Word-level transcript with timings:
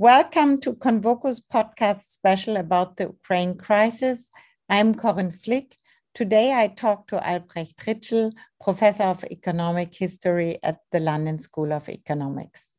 Welcome 0.00 0.60
to 0.60 0.74
Convoco's 0.74 1.40
podcast 1.40 2.02
special 2.02 2.56
about 2.56 2.98
the 2.98 3.06
Ukraine 3.06 3.56
crisis. 3.58 4.30
I'm 4.68 4.94
Corinne 4.94 5.32
Flick. 5.32 5.74
Today 6.14 6.54
I 6.54 6.68
talk 6.68 7.08
to 7.08 7.16
Albrecht 7.28 7.76
Ritschl, 7.84 8.32
professor 8.62 9.02
of 9.02 9.24
economic 9.24 9.92
history 9.92 10.60
at 10.62 10.78
the 10.92 11.00
London 11.00 11.40
School 11.40 11.72
of 11.72 11.88
Economics. 11.88 12.76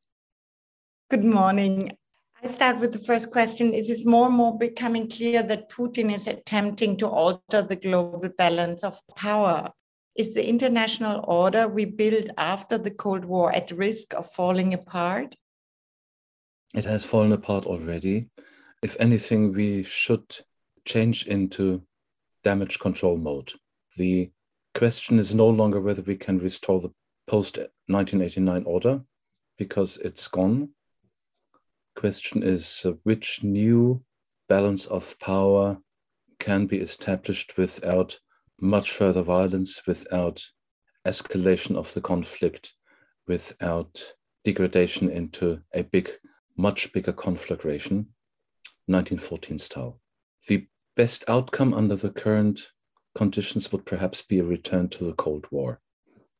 Good 1.10 1.26
morning. 1.26 1.92
I 2.42 2.47
start 2.47 2.79
with 2.79 2.94
the 2.94 3.00
first 3.00 3.31
question. 3.31 3.74
It 3.74 3.90
is 3.90 4.06
more 4.06 4.28
and 4.28 4.38
more 4.38 4.58
becoming 4.58 5.10
clear 5.10 5.44
that 5.44 5.70
Putin 5.70 6.15
is 6.15 6.26
attempting 6.26 6.96
to 6.99 7.08
alter 7.10 7.62
the 7.62 7.76
global 7.76 8.29
balance 8.29 8.81
of 8.81 8.97
power. 9.17 9.74
Is 10.15 10.33
the 10.33 10.47
international 10.47 11.26
order 11.28 11.67
we 11.67 11.83
built 11.83 12.29
after 12.38 12.78
the 12.78 12.92
Cold 12.92 13.26
War 13.26 13.54
at 13.54 13.72
risk 13.72 14.13
of 14.13 14.31
falling 14.31 14.74
apart? 14.74 15.36
It 16.73 16.86
has 16.86 17.04
fallen 17.04 17.31
apart 17.31 17.66
already. 17.66 18.30
If 18.84 18.96
anything, 19.00 19.54
we 19.54 19.84
should 19.84 20.38
change 20.86 21.26
into 21.26 21.84
damage 22.44 22.80
control 22.80 23.18
mode. 23.18 23.52
The 23.98 24.32
question 24.76 25.20
is 25.20 25.34
no 25.34 25.50
longer 25.50 25.82
whether 25.82 26.04
we 26.04 26.16
can 26.16 26.40
restore 26.40 26.80
the 26.80 26.94
post 27.28 27.58
1989 27.88 28.64
order 28.66 29.02
because 29.58 29.98
it's 29.98 30.28
gone. 30.28 30.70
Question 31.95 32.44
is 32.44 32.84
uh, 32.86 32.94
which 33.04 33.44
new 33.44 34.04
balance 34.48 34.86
of 34.86 35.20
power 35.20 35.78
can 36.40 36.66
be 36.66 36.78
established 36.78 37.58
without 37.58 38.20
much 38.62 38.92
further 38.92 39.22
violence, 39.22 39.81
without 39.86 40.44
escalation 41.06 41.76
of 41.76 41.94
the 41.94 42.02
conflict, 42.02 42.73
without 43.28 44.14
degradation 44.45 45.09
into 45.09 45.62
a 45.73 45.84
big 45.84 46.09
much 46.59 46.91
bigger 46.91 47.13
conflagration, 47.13 48.08
1914 48.88 49.58
style. 49.59 50.02
The 50.48 50.67
best 50.97 51.23
outcome 51.30 51.73
under 51.73 51.95
the 51.95 52.09
current 52.09 52.72
conditions 53.16 53.72
would 53.72 53.86
perhaps 53.86 54.22
be 54.22 54.39
a 54.39 54.44
return 54.44 54.89
to 54.89 55.06
the 55.06 55.14
Cold 55.14 55.45
War. 55.52 55.80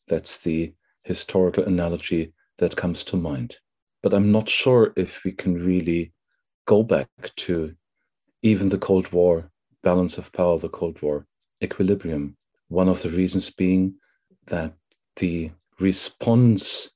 That's 0.10 0.38
the 0.38 0.74
historical 1.04 1.64
analogy 1.64 2.34
that 2.58 2.76
comes 2.76 3.06
to 3.06 3.16
mind. 3.16 3.58
But 4.04 4.14
I'm 4.14 4.30
not 4.30 4.50
sure 4.50 4.92
if 4.98 5.24
we 5.24 5.32
can 5.32 5.54
really 5.56 6.12
go 6.66 6.84
back 6.84 7.10
to 7.38 7.76
even 8.42 8.68
the 8.70 8.78
Cold 8.78 9.14
War 9.14 9.50
balance 9.84 10.18
of 10.18 10.34
power, 10.34 10.60
the 10.60 10.68
Cold 10.68 11.02
War 11.02 11.28
equilibrium. 11.64 12.36
One 12.68 12.90
of 12.90 13.02
the 13.04 13.10
reasons 13.10 13.50
being 13.50 13.96
that 14.48 14.74
the 15.16 15.52
response 15.80 16.92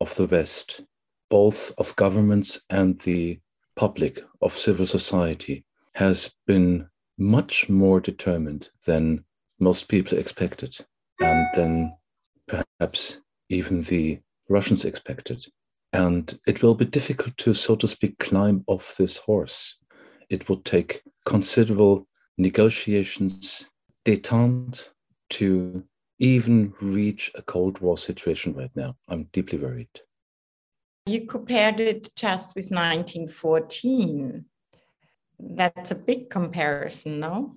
of 0.00 0.16
the 0.16 0.26
West 0.26 0.82
both 1.30 1.72
of 1.78 1.96
governments 1.96 2.60
and 2.68 2.98
the 3.00 3.40
public, 3.76 4.22
of 4.42 4.56
civil 4.56 4.84
society, 4.84 5.64
has 5.94 6.34
been 6.46 6.88
much 7.18 7.68
more 7.68 8.00
determined 8.00 8.68
than 8.86 9.24
most 9.58 9.88
people 9.88 10.18
expected, 10.18 10.76
and 11.20 11.46
than 11.54 11.96
perhaps 12.46 13.20
even 13.48 13.82
the 13.82 14.20
Russians 14.48 14.84
expected. 14.84 15.44
And 15.92 16.38
it 16.46 16.62
will 16.62 16.74
be 16.74 16.84
difficult 16.84 17.36
to, 17.38 17.52
so 17.52 17.74
to 17.76 17.88
speak, 17.88 18.18
climb 18.18 18.64
off 18.66 18.96
this 18.96 19.18
horse. 19.18 19.76
It 20.28 20.48
would 20.48 20.64
take 20.64 21.02
considerable 21.26 22.06
negotiations, 22.38 23.70
detente, 24.04 24.90
to 25.30 25.84
even 26.18 26.72
reach 26.80 27.30
a 27.34 27.42
Cold 27.42 27.80
War 27.80 27.96
situation 27.96 28.54
right 28.54 28.70
now. 28.74 28.96
I'm 29.08 29.24
deeply 29.32 29.58
worried. 29.58 30.00
You 31.06 31.26
compared 31.26 31.80
it 31.80 32.14
just 32.14 32.54
with 32.54 32.70
1914. 32.70 34.44
That's 35.38 35.90
a 35.90 35.94
big 35.94 36.30
comparison, 36.30 37.20
no? 37.20 37.56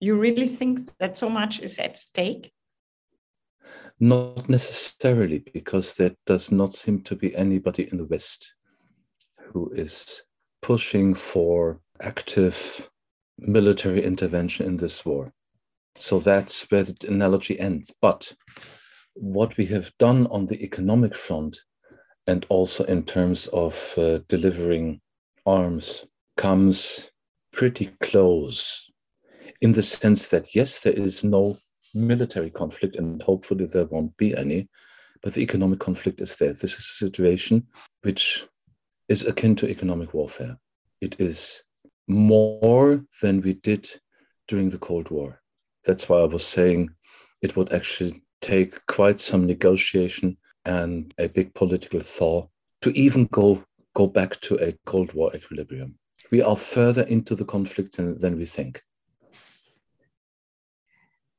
You 0.00 0.16
really 0.18 0.46
think 0.46 0.90
that 0.98 1.18
so 1.18 1.28
much 1.28 1.60
is 1.60 1.78
at 1.78 1.98
stake? 1.98 2.52
Not 3.98 4.48
necessarily, 4.48 5.38
because 5.38 5.96
there 5.96 6.14
does 6.26 6.52
not 6.52 6.72
seem 6.72 7.02
to 7.02 7.16
be 7.16 7.34
anybody 7.34 7.88
in 7.90 7.96
the 7.96 8.04
West 8.04 8.54
who 9.52 9.70
is 9.72 10.22
pushing 10.62 11.14
for 11.14 11.80
active 12.00 12.90
military 13.38 14.02
intervention 14.04 14.66
in 14.66 14.76
this 14.76 15.04
war. 15.04 15.32
So 15.96 16.18
that's 16.18 16.70
where 16.70 16.84
the 16.84 17.08
analogy 17.08 17.58
ends. 17.58 17.94
But 18.00 18.34
what 19.14 19.56
we 19.56 19.66
have 19.66 19.96
done 19.98 20.26
on 20.28 20.46
the 20.46 20.62
economic 20.62 21.16
front 21.16 21.58
and 22.26 22.46
also 22.48 22.84
in 22.84 23.02
terms 23.04 23.46
of 23.48 23.94
uh, 23.98 24.18
delivering 24.28 25.00
arms 25.44 26.06
comes 26.36 27.10
pretty 27.52 27.90
close 28.00 28.90
in 29.60 29.72
the 29.72 29.82
sense 29.82 30.28
that 30.28 30.54
yes 30.54 30.82
there 30.82 30.92
is 30.92 31.24
no 31.24 31.56
military 31.94 32.50
conflict 32.50 32.96
and 32.96 33.22
hopefully 33.22 33.64
there 33.64 33.86
won't 33.86 34.16
be 34.16 34.36
any 34.36 34.68
but 35.22 35.34
the 35.34 35.42
economic 35.42 35.80
conflict 35.80 36.20
is 36.20 36.36
there. 36.36 36.52
This 36.52 36.74
is 36.74 36.80
a 36.80 37.04
situation 37.04 37.66
which 38.02 38.46
is 39.08 39.26
akin 39.26 39.56
to 39.56 39.68
economic 39.68 40.14
warfare. 40.14 40.56
It 41.00 41.20
is 41.20 41.62
more 42.06 43.04
than 43.20 43.40
we 43.40 43.54
did 43.54 43.88
during 44.48 44.70
the 44.70 44.78
cold 44.78 45.10
war. 45.10 45.40
That's 45.84 46.08
why 46.08 46.18
i 46.18 46.24
was 46.24 46.46
saying 46.46 46.90
it 47.42 47.56
would 47.56 47.72
actually 47.72 48.22
take 48.40 48.84
quite 48.86 49.20
some 49.20 49.46
negotiation 49.46 50.36
and 50.66 51.14
a 51.18 51.28
big 51.28 51.54
political 51.54 52.00
thaw 52.00 52.46
to 52.82 52.90
even 52.90 53.26
go 53.26 53.64
go 53.94 54.06
back 54.06 54.38
to 54.42 54.56
a 54.56 54.76
Cold 54.84 55.14
War 55.14 55.34
equilibrium. 55.34 55.94
We 56.30 56.42
are 56.42 56.56
further 56.56 57.02
into 57.02 57.34
the 57.34 57.46
conflict 57.46 57.96
than, 57.96 58.20
than 58.20 58.36
we 58.36 58.44
think. 58.44 58.82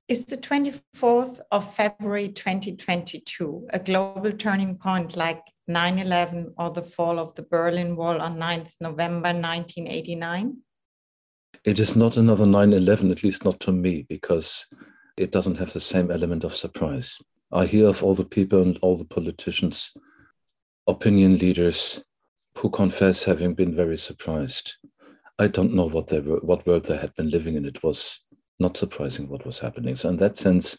Is 0.08 0.26
the 0.26 0.38
24th 0.38 1.42
of 1.52 1.76
February 1.76 2.30
2022 2.30 3.68
a 3.74 3.80
global 3.80 4.32
turning 4.32 4.78
point 4.78 5.18
like 5.18 5.44
9 5.68 6.00
11 6.00 6.54
or 6.58 6.72
the 6.72 6.82
fall 6.82 7.20
of 7.20 7.36
the 7.36 7.44
Berlin 7.44 7.96
Wall 7.96 8.22
on 8.22 8.38
9th 8.38 8.76
November 8.80 9.34
1989? 9.34 10.58
It 11.66 11.80
is 11.80 11.96
not 11.96 12.16
another 12.16 12.46
9 12.46 12.74
11, 12.74 13.12
at 13.12 13.24
least 13.24 13.44
not 13.44 13.60
to 13.62 13.72
me, 13.74 14.06
because 14.08 14.66
it 15.18 15.32
doesn't 15.32 15.58
have 15.58 15.74
the 15.74 15.82
same 15.82 16.10
element 16.10 16.46
of 16.46 16.56
surprise. 16.56 17.20
I 17.52 17.66
hear 17.66 17.88
of 17.88 18.04
all 18.04 18.14
the 18.14 18.26
people 18.26 18.62
and 18.62 18.78
all 18.82 18.98
the 18.98 19.06
politicians, 19.06 19.94
opinion 20.86 21.38
leaders 21.38 22.04
who 22.58 22.70
confess 22.70 23.24
having 23.24 23.54
been 23.54 23.76
very 23.76 23.98
surprised. 23.98 24.78
I 25.40 25.48
don't 25.48 25.74
know 25.74 25.88
what 25.88 26.08
they 26.08 26.20
were, 26.20 26.40
what 26.40 26.66
world 26.66 26.86
they 26.86 26.98
had 26.98 27.14
been 27.16 27.30
living 27.30 27.56
in. 27.56 27.66
It 27.66 27.84
was 27.84 28.22
not 28.60 28.76
surprising 28.76 29.30
what 29.30 29.46
was 29.46 29.60
happening. 29.60 29.96
So 29.96 30.10
in 30.10 30.18
that 30.18 30.36
sense, 30.36 30.78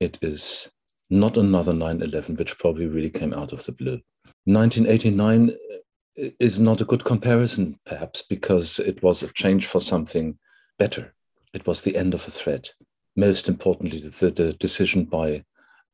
it 0.00 0.18
is 0.22 0.72
not 1.10 1.36
another 1.36 1.72
9/11, 1.72 2.38
which 2.38 2.58
probably 2.58 2.86
really 2.86 3.10
came 3.10 3.34
out 3.34 3.52
of 3.52 3.64
the 3.64 3.72
blue. 3.72 4.00
1989 4.44 5.50
uh, 5.50 6.28
is 6.40 6.58
not 6.58 6.80
a 6.80 6.86
good 6.86 7.04
comparison, 7.04 7.78
perhaps, 7.84 8.22
because 8.22 8.80
it 8.80 9.02
was 9.02 9.22
a 9.22 9.32
change 9.34 9.66
for 9.66 9.80
something 9.80 10.38
better. 10.78 11.14
It 11.54 11.66
was 11.66 11.82
the 11.82 11.96
end 11.96 12.14
of 12.14 12.26
a 12.26 12.30
threat. 12.30 12.72
Most 13.14 13.48
importantly, 13.48 14.00
the, 14.00 14.30
the 14.30 14.52
decision 14.54 15.04
by 15.04 15.44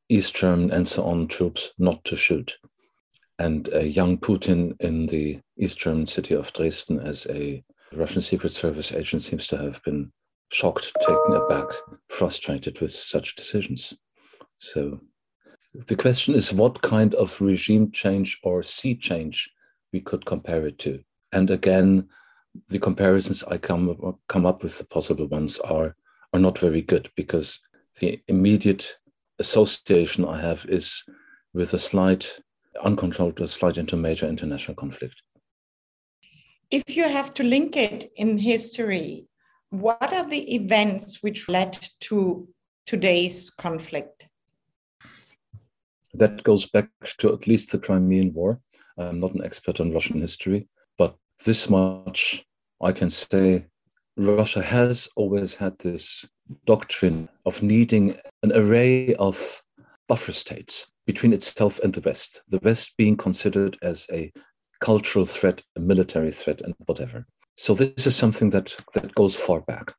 East 0.08 0.34
German 0.34 0.70
and 0.70 0.86
so 0.88 1.04
on 1.04 1.28
troops 1.28 1.72
not 1.78 2.02
to 2.04 2.16
shoot. 2.16 2.58
And 3.38 3.68
a 3.72 3.86
young 3.86 4.18
Putin 4.18 4.80
in 4.80 5.06
the 5.06 5.40
East 5.58 5.78
German 5.78 6.06
city 6.06 6.34
of 6.34 6.52
Dresden, 6.52 6.98
as 6.98 7.26
a 7.30 7.62
Russian 7.92 8.22
Secret 8.22 8.52
Service 8.52 8.92
agent, 8.92 9.22
seems 9.22 9.46
to 9.48 9.56
have 9.58 9.82
been 9.84 10.10
shocked, 10.50 10.92
taken 11.00 11.34
aback, 11.34 11.66
frustrated 12.08 12.80
with 12.80 12.92
such 12.92 13.36
decisions. 13.36 13.94
So 14.56 15.00
the 15.86 15.96
question 15.96 16.34
is 16.34 16.52
what 16.52 16.82
kind 16.82 17.14
of 17.14 17.40
regime 17.40 17.92
change 17.92 18.38
or 18.42 18.62
sea 18.62 18.96
change 18.96 19.50
we 19.92 20.00
could 20.00 20.24
compare 20.24 20.66
it 20.66 20.78
to. 20.80 21.00
And 21.32 21.50
again, 21.50 22.08
the 22.68 22.78
comparisons 22.78 23.44
I 23.44 23.58
come, 23.58 24.18
come 24.28 24.46
up 24.46 24.62
with, 24.62 24.78
the 24.78 24.84
possible 24.84 25.26
ones, 25.26 25.58
are, 25.60 25.94
are 26.32 26.40
not 26.40 26.58
very 26.58 26.82
good 26.82 27.10
because 27.14 27.60
the 28.00 28.20
immediate 28.28 28.96
association 29.38 30.24
I 30.24 30.40
have 30.40 30.66
is 30.68 31.04
with 31.54 31.74
a 31.74 31.78
slight, 31.78 32.40
uncontrolled, 32.82 33.40
a 33.40 33.46
slight 33.46 33.78
into 33.78 33.96
major 33.96 34.26
international 34.26 34.74
conflict. 34.74 35.14
If 36.70 36.96
you 36.96 37.08
have 37.08 37.32
to 37.34 37.42
link 37.42 37.76
it 37.76 38.12
in 38.16 38.36
history, 38.36 39.26
what 39.70 40.12
are 40.12 40.28
the 40.28 40.54
events 40.54 41.22
which 41.22 41.48
led 41.48 41.78
to 42.00 42.48
today's 42.86 43.50
conflict? 43.50 44.26
That 46.14 46.42
goes 46.42 46.66
back 46.66 46.90
to 47.18 47.32
at 47.32 47.46
least 47.46 47.72
the 47.72 47.78
Crimean 47.78 48.32
War. 48.32 48.60
I'm 48.96 49.20
not 49.20 49.34
an 49.34 49.44
expert 49.44 49.80
on 49.80 49.92
Russian 49.92 50.20
history, 50.20 50.68
but 50.96 51.16
this 51.44 51.70
much 51.70 52.44
I 52.82 52.92
can 52.92 53.10
say 53.10 53.66
Russia 54.16 54.62
has 54.62 55.08
always 55.16 55.54
had 55.56 55.78
this 55.78 56.28
doctrine 56.66 57.28
of 57.46 57.62
needing 57.62 58.16
an 58.42 58.52
array 58.54 59.14
of 59.14 59.62
buffer 60.08 60.32
states 60.32 60.86
between 61.06 61.32
itself 61.32 61.78
and 61.80 61.94
the 61.94 62.00
West, 62.00 62.42
the 62.48 62.60
West 62.62 62.94
being 62.96 63.16
considered 63.16 63.76
as 63.82 64.06
a 64.12 64.32
cultural 64.80 65.24
threat, 65.24 65.62
a 65.76 65.80
military 65.80 66.32
threat, 66.32 66.60
and 66.60 66.74
whatever. 66.86 67.26
So 67.56 67.74
this 67.74 68.06
is 68.06 68.14
something 68.14 68.50
that, 68.50 68.76
that 68.94 69.14
goes 69.14 69.34
far 69.34 69.60
back. 69.62 69.94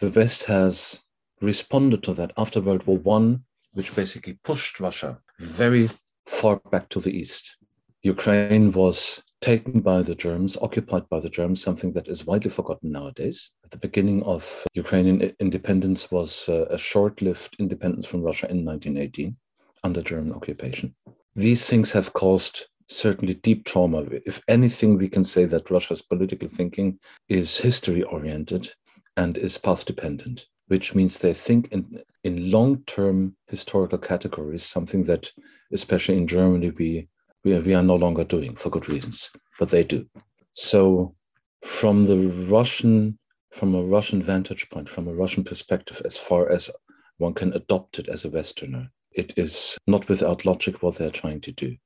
The 0.00 0.10
West 0.10 0.44
has 0.44 1.00
responded 1.40 2.02
to 2.04 2.14
that 2.14 2.32
after 2.36 2.60
World 2.60 2.86
War 2.86 2.98
One, 2.98 3.44
which 3.72 3.94
basically 3.94 4.38
pushed 4.44 4.80
Russia 4.80 5.18
very 5.40 5.90
far 6.26 6.60
back 6.70 6.88
to 6.90 7.00
the 7.00 7.16
east. 7.16 7.56
Ukraine 8.02 8.70
was 8.72 9.22
taken 9.40 9.80
by 9.80 10.02
the 10.02 10.14
Germans, 10.14 10.56
occupied 10.60 11.08
by 11.08 11.20
the 11.20 11.28
Germans, 11.28 11.62
something 11.62 11.92
that 11.92 12.08
is 12.08 12.26
widely 12.26 12.50
forgotten 12.50 12.92
nowadays. 12.92 13.50
The 13.70 13.78
beginning 13.78 14.22
of 14.22 14.64
Ukrainian 14.74 15.32
independence 15.40 16.10
was 16.10 16.48
uh, 16.48 16.66
a 16.70 16.78
short-lived 16.78 17.56
independence 17.58 18.06
from 18.06 18.22
Russia 18.22 18.46
in 18.50 18.64
1918 18.64 19.36
under 19.84 20.02
German 20.02 20.32
occupation. 20.32 20.94
These 21.34 21.68
things 21.68 21.92
have 21.92 22.12
caused 22.14 22.66
certainly 22.88 23.34
deep 23.34 23.64
trauma. 23.64 24.04
If 24.24 24.40
anything, 24.48 24.96
we 24.96 25.08
can 25.08 25.24
say 25.24 25.44
that 25.46 25.70
Russia's 25.70 26.02
political 26.02 26.48
thinking 26.48 26.98
is 27.28 27.58
history 27.60 28.02
oriented 28.02 28.72
and 29.16 29.36
is 29.36 29.58
path 29.58 29.84
dependent, 29.84 30.46
which 30.68 30.94
means 30.94 31.18
they 31.18 31.34
think 31.34 31.68
in, 31.70 32.02
in 32.24 32.50
long 32.50 32.82
term 32.86 33.36
historical 33.48 33.98
categories, 33.98 34.64
something 34.64 35.04
that, 35.04 35.30
especially 35.72 36.16
in 36.16 36.26
Germany, 36.26 36.70
we, 36.70 37.08
we, 37.44 37.54
are, 37.54 37.60
we 37.60 37.74
are 37.74 37.82
no 37.82 37.96
longer 37.96 38.24
doing 38.24 38.56
for 38.56 38.70
good 38.70 38.88
reasons, 38.88 39.30
but 39.58 39.70
they 39.70 39.84
do. 39.84 40.06
So, 40.52 41.14
from 41.62 42.06
the 42.06 42.16
Russian, 42.48 43.18
from 43.50 43.74
a 43.74 43.82
Russian 43.82 44.22
vantage 44.22 44.68
point, 44.70 44.88
from 44.88 45.08
a 45.08 45.14
Russian 45.14 45.44
perspective, 45.44 46.02
as 46.04 46.16
far 46.16 46.50
as 46.50 46.70
one 47.16 47.34
can 47.34 47.52
adopt 47.52 47.98
it 47.98 48.08
as 48.08 48.24
a 48.24 48.30
Westerner, 48.30 48.90
it 49.12 49.32
is 49.36 49.78
not 49.86 50.08
without 50.08 50.44
logic 50.44 50.82
what 50.82 50.96
they're 50.96 51.10
trying 51.10 51.40
to 51.40 51.52
do 51.52 51.76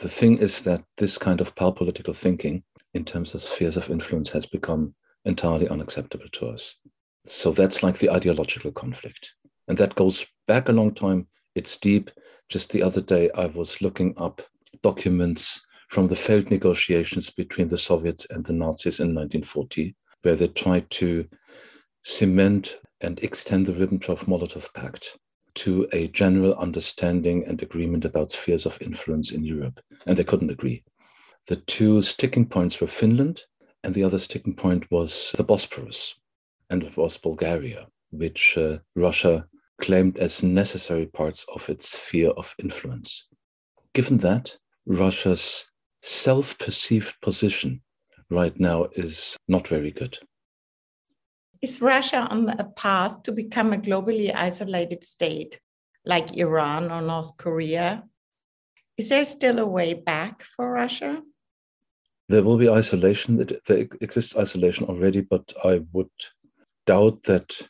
the 0.00 0.08
thing 0.08 0.38
is 0.38 0.62
that 0.62 0.82
this 0.96 1.18
kind 1.18 1.40
of 1.40 1.54
power 1.54 1.72
political 1.72 2.14
thinking 2.14 2.62
in 2.94 3.04
terms 3.04 3.34
of 3.34 3.42
spheres 3.42 3.76
of 3.76 3.90
influence 3.90 4.30
has 4.30 4.46
become 4.46 4.94
entirely 5.24 5.68
unacceptable 5.68 6.28
to 6.32 6.46
us. 6.46 6.76
So 7.26 7.52
that's 7.52 7.82
like 7.82 7.98
the 7.98 8.10
ideological 8.10 8.72
conflict. 8.72 9.34
And 9.68 9.78
that 9.78 9.94
goes 9.94 10.26
back 10.48 10.68
a 10.68 10.72
long 10.72 10.94
time. 10.94 11.28
It's 11.54 11.76
deep. 11.76 12.10
Just 12.48 12.70
the 12.70 12.82
other 12.82 13.00
day, 13.00 13.30
I 13.36 13.46
was 13.46 13.80
looking 13.80 14.14
up 14.16 14.42
documents 14.82 15.62
from 15.88 16.08
the 16.08 16.16
failed 16.16 16.50
negotiations 16.50 17.30
between 17.30 17.68
the 17.68 17.78
Soviets 17.78 18.26
and 18.30 18.44
the 18.44 18.54
Nazis 18.54 18.98
in 18.98 19.08
1940, 19.08 19.94
where 20.22 20.36
they 20.36 20.48
tried 20.48 20.90
to 20.90 21.28
cement 22.02 22.78
and 23.00 23.20
extend 23.20 23.66
the 23.66 23.72
Ribbentrop 23.72 24.24
Molotov 24.26 24.72
Pact 24.74 25.18
to 25.54 25.86
a 25.92 26.08
general 26.08 26.54
understanding 26.54 27.44
and 27.46 27.62
agreement 27.62 28.04
about 28.04 28.30
spheres 28.30 28.64
of 28.64 28.80
influence 28.80 29.30
in 29.32 29.44
Europe, 29.44 29.80
and 30.06 30.16
they 30.16 30.24
couldn't 30.24 30.50
agree. 30.50 30.82
The 31.48 31.56
two 31.56 32.00
sticking 32.00 32.46
points 32.46 32.80
were 32.80 32.86
Finland, 32.86 33.42
and 33.84 33.94
the 33.94 34.04
other 34.04 34.18
sticking 34.18 34.54
point 34.54 34.90
was 34.90 35.32
the 35.36 35.44
Bosporus, 35.44 36.14
and 36.70 36.82
it 36.82 36.96
was 36.96 37.18
Bulgaria, 37.18 37.86
which 38.10 38.56
uh, 38.56 38.78
Russia 38.94 39.46
claimed 39.80 40.16
as 40.18 40.42
necessary 40.42 41.06
parts 41.06 41.44
of 41.54 41.68
its 41.68 41.90
sphere 41.90 42.30
of 42.30 42.54
influence. 42.62 43.26
Given 43.94 44.18
that, 44.18 44.56
Russia's 44.86 45.66
self 46.02 46.58
perceived 46.58 47.20
position 47.20 47.82
right 48.32 48.58
now 48.58 48.88
is 48.94 49.36
not 49.48 49.68
very 49.68 49.90
good. 49.90 50.18
Is 51.60 51.80
Russia 51.80 52.26
on 52.30 52.48
a 52.48 52.64
path 52.64 53.22
to 53.24 53.32
become 53.32 53.72
a 53.72 53.78
globally 53.78 54.34
isolated 54.34 55.04
state 55.04 55.60
like 56.04 56.36
Iran 56.36 56.90
or 56.90 57.00
North 57.00 57.36
Korea? 57.36 58.04
Is 58.98 59.08
there 59.08 59.24
still 59.24 59.58
a 59.58 59.66
way 59.66 59.94
back 59.94 60.42
for 60.42 60.72
Russia? 60.72 61.22
There 62.28 62.42
will 62.42 62.56
be 62.56 62.68
isolation. 62.68 63.36
There 63.36 63.86
exists 64.00 64.36
isolation 64.36 64.86
already, 64.86 65.20
but 65.20 65.52
I 65.64 65.82
would 65.92 66.10
doubt 66.86 67.22
that 67.24 67.68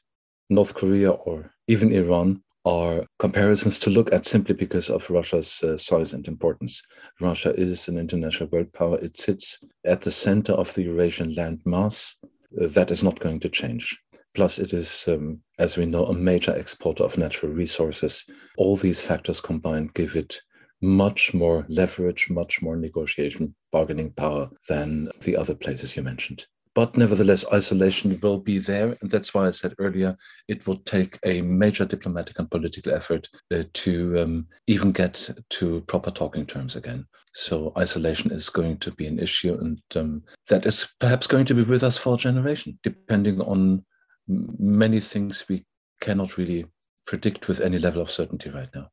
North 0.48 0.74
Korea 0.74 1.10
or 1.10 1.50
even 1.68 1.92
Iran 1.92 2.42
are 2.64 3.04
comparisons 3.18 3.78
to 3.80 3.90
look 3.90 4.12
at 4.12 4.26
simply 4.26 4.54
because 4.54 4.88
of 4.88 5.10
Russia's 5.10 5.62
uh, 5.62 5.76
size 5.76 6.12
and 6.12 6.26
importance. 6.28 6.82
Russia 7.20 7.54
is 7.54 7.88
an 7.88 7.98
international 7.98 8.48
world 8.50 8.72
power. 8.72 8.98
It 9.00 9.18
sits 9.18 9.64
at 9.84 10.02
the 10.02 10.12
center 10.12 10.52
of 10.52 10.72
the 10.74 10.84
Eurasian 10.84 11.34
landmass 11.34 12.14
that 12.52 12.90
is 12.90 13.02
not 13.02 13.18
going 13.18 13.40
to 13.40 13.48
change. 13.48 13.98
Plus, 14.34 14.58
it 14.58 14.72
is, 14.72 15.06
um, 15.08 15.40
as 15.58 15.76
we 15.76 15.84
know, 15.84 16.06
a 16.06 16.14
major 16.14 16.54
exporter 16.54 17.04
of 17.04 17.18
natural 17.18 17.52
resources. 17.52 18.24
All 18.56 18.76
these 18.76 19.00
factors 19.00 19.40
combined 19.40 19.94
give 19.94 20.16
it 20.16 20.40
much 20.80 21.34
more 21.34 21.66
leverage, 21.68 22.28
much 22.30 22.62
more 22.62 22.76
negotiation, 22.76 23.54
bargaining 23.70 24.12
power 24.12 24.50
than 24.68 25.08
the 25.20 25.36
other 25.36 25.54
places 25.54 25.96
you 25.96 26.02
mentioned. 26.02 26.46
But 26.74 26.96
nevertheless, 26.96 27.44
isolation 27.52 28.18
will 28.22 28.38
be 28.38 28.58
there. 28.58 28.96
And 29.00 29.10
that's 29.10 29.34
why 29.34 29.46
I 29.46 29.50
said 29.50 29.74
earlier 29.78 30.16
it 30.48 30.66
will 30.66 30.78
take 30.78 31.18
a 31.24 31.42
major 31.42 31.84
diplomatic 31.84 32.38
and 32.38 32.50
political 32.50 32.94
effort 32.94 33.28
uh, 33.52 33.64
to 33.74 34.20
um, 34.20 34.46
even 34.66 34.92
get 34.92 35.28
to 35.50 35.82
proper 35.82 36.10
talking 36.10 36.46
terms 36.46 36.76
again. 36.76 37.06
So 37.34 37.72
isolation 37.76 38.30
is 38.30 38.48
going 38.48 38.78
to 38.78 38.90
be 38.92 39.06
an 39.06 39.18
issue. 39.18 39.54
And 39.54 39.82
um, 39.96 40.22
that 40.48 40.64
is 40.64 40.88
perhaps 40.98 41.26
going 41.26 41.44
to 41.46 41.54
be 41.54 41.62
with 41.62 41.82
us 41.82 41.98
for 41.98 42.14
a 42.14 42.18
generation, 42.18 42.78
depending 42.82 43.40
on 43.42 43.84
many 44.26 45.00
things 45.00 45.44
we 45.48 45.66
cannot 46.00 46.38
really 46.38 46.64
predict 47.06 47.48
with 47.48 47.60
any 47.60 47.78
level 47.78 48.00
of 48.00 48.10
certainty 48.10 48.48
right 48.48 48.68
now. 48.74 48.88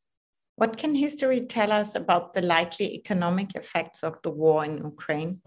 What 0.56 0.78
can 0.78 0.94
history 0.94 1.42
tell 1.46 1.72
us 1.72 1.96
about 1.96 2.34
the 2.34 2.42
likely 2.42 2.94
economic 2.94 3.56
effects 3.56 4.04
of 4.04 4.16
the 4.24 4.30
war 4.30 4.66
in 4.66 4.78
Ukraine? 4.78 5.42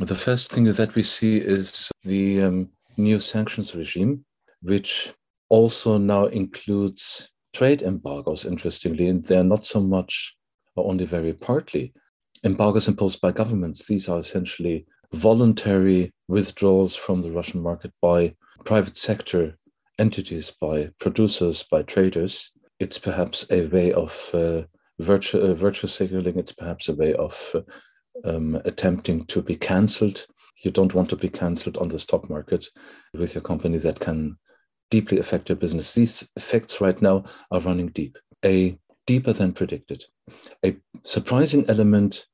The 0.00 0.14
first 0.14 0.52
thing 0.52 0.64
that 0.64 0.94
we 0.94 1.02
see 1.02 1.38
is 1.38 1.90
the 2.02 2.42
um, 2.42 2.68
new 2.98 3.18
sanctions 3.18 3.74
regime, 3.74 4.26
which 4.60 5.14
also 5.48 5.96
now 5.96 6.26
includes 6.26 7.30
trade 7.54 7.80
embargoes, 7.80 8.44
interestingly, 8.44 9.08
and 9.08 9.24
they're 9.24 9.42
not 9.42 9.64
so 9.64 9.80
much, 9.80 10.36
or 10.74 10.90
only 10.90 11.06
very 11.06 11.32
partly, 11.32 11.94
embargoes 12.44 12.88
imposed 12.88 13.22
by 13.22 13.32
governments. 13.32 13.86
These 13.86 14.06
are 14.10 14.18
essentially 14.18 14.84
voluntary 15.14 16.12
withdrawals 16.28 16.94
from 16.94 17.22
the 17.22 17.32
Russian 17.32 17.62
market 17.62 17.92
by 18.02 18.34
private 18.66 18.98
sector 18.98 19.56
entities, 19.98 20.52
by 20.60 20.90
producers, 21.00 21.62
by 21.62 21.80
traders. 21.80 22.52
It's 22.80 22.98
perhaps 22.98 23.46
a 23.50 23.64
way 23.68 23.94
of 23.94 24.30
uh, 24.34 24.64
virtue, 24.98 25.40
uh, 25.40 25.54
virtue 25.54 25.86
signaling, 25.86 26.38
it's 26.38 26.52
perhaps 26.52 26.90
a 26.90 26.94
way 26.94 27.14
of 27.14 27.52
uh, 27.54 27.60
um, 28.24 28.60
attempting 28.64 29.24
to 29.26 29.42
be 29.42 29.56
cancelled. 29.56 30.26
You 30.62 30.70
don't 30.70 30.94
want 30.94 31.10
to 31.10 31.16
be 31.16 31.28
cancelled 31.28 31.76
on 31.78 31.88
the 31.88 31.98
stock 31.98 32.28
market 32.30 32.66
with 33.12 33.34
your 33.34 33.42
company 33.42 33.78
that 33.78 34.00
can 34.00 34.38
deeply 34.90 35.18
affect 35.18 35.48
your 35.48 35.56
business. 35.56 35.92
These 35.92 36.26
effects 36.36 36.80
right 36.80 37.00
now 37.00 37.24
are 37.50 37.60
running 37.60 37.88
deep, 37.88 38.18
a 38.44 38.78
deeper 39.06 39.32
than 39.32 39.52
predicted. 39.52 40.04
A 40.64 40.76
surprising 41.02 41.64
element 41.68 42.26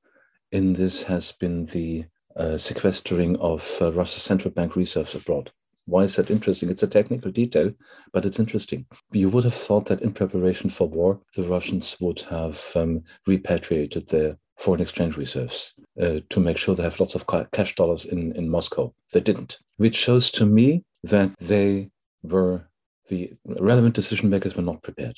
in 0.50 0.74
this 0.74 1.02
has 1.04 1.32
been 1.32 1.66
the 1.66 2.04
uh, 2.36 2.56
sequestering 2.56 3.36
of 3.36 3.76
uh, 3.80 3.92
Russia's 3.92 4.22
central 4.22 4.52
bank 4.52 4.76
reserves 4.76 5.14
abroad. 5.14 5.50
Why 5.86 6.04
is 6.04 6.16
that 6.16 6.30
interesting? 6.30 6.70
It's 6.70 6.84
a 6.84 6.88
technical 6.88 7.30
detail, 7.30 7.72
but 8.12 8.24
it's 8.24 8.38
interesting. 8.38 8.86
You 9.10 9.28
would 9.30 9.44
have 9.44 9.54
thought 9.54 9.86
that 9.86 10.02
in 10.02 10.12
preparation 10.12 10.70
for 10.70 10.88
war, 10.88 11.20
the 11.34 11.42
Russians 11.42 11.96
would 12.00 12.20
have 12.30 12.62
um, 12.76 13.02
repatriated 13.26 14.08
their 14.08 14.38
foreign 14.56 14.80
exchange 14.80 15.16
reserves 15.16 15.74
uh, 16.00 16.20
to 16.30 16.40
make 16.40 16.56
sure 16.56 16.74
they 16.74 16.82
have 16.82 17.00
lots 17.00 17.14
of 17.14 17.26
cash 17.52 17.74
dollars 17.74 18.04
in, 18.04 18.32
in 18.32 18.48
Moscow. 18.48 18.92
They 19.12 19.20
didn't, 19.20 19.58
which 19.76 19.96
shows 19.96 20.30
to 20.32 20.46
me 20.46 20.84
that 21.04 21.32
they 21.38 21.90
were 22.22 22.68
the 23.08 23.32
relevant 23.44 23.94
decision 23.94 24.30
makers 24.30 24.56
were 24.56 24.62
not 24.62 24.82
prepared. 24.82 25.16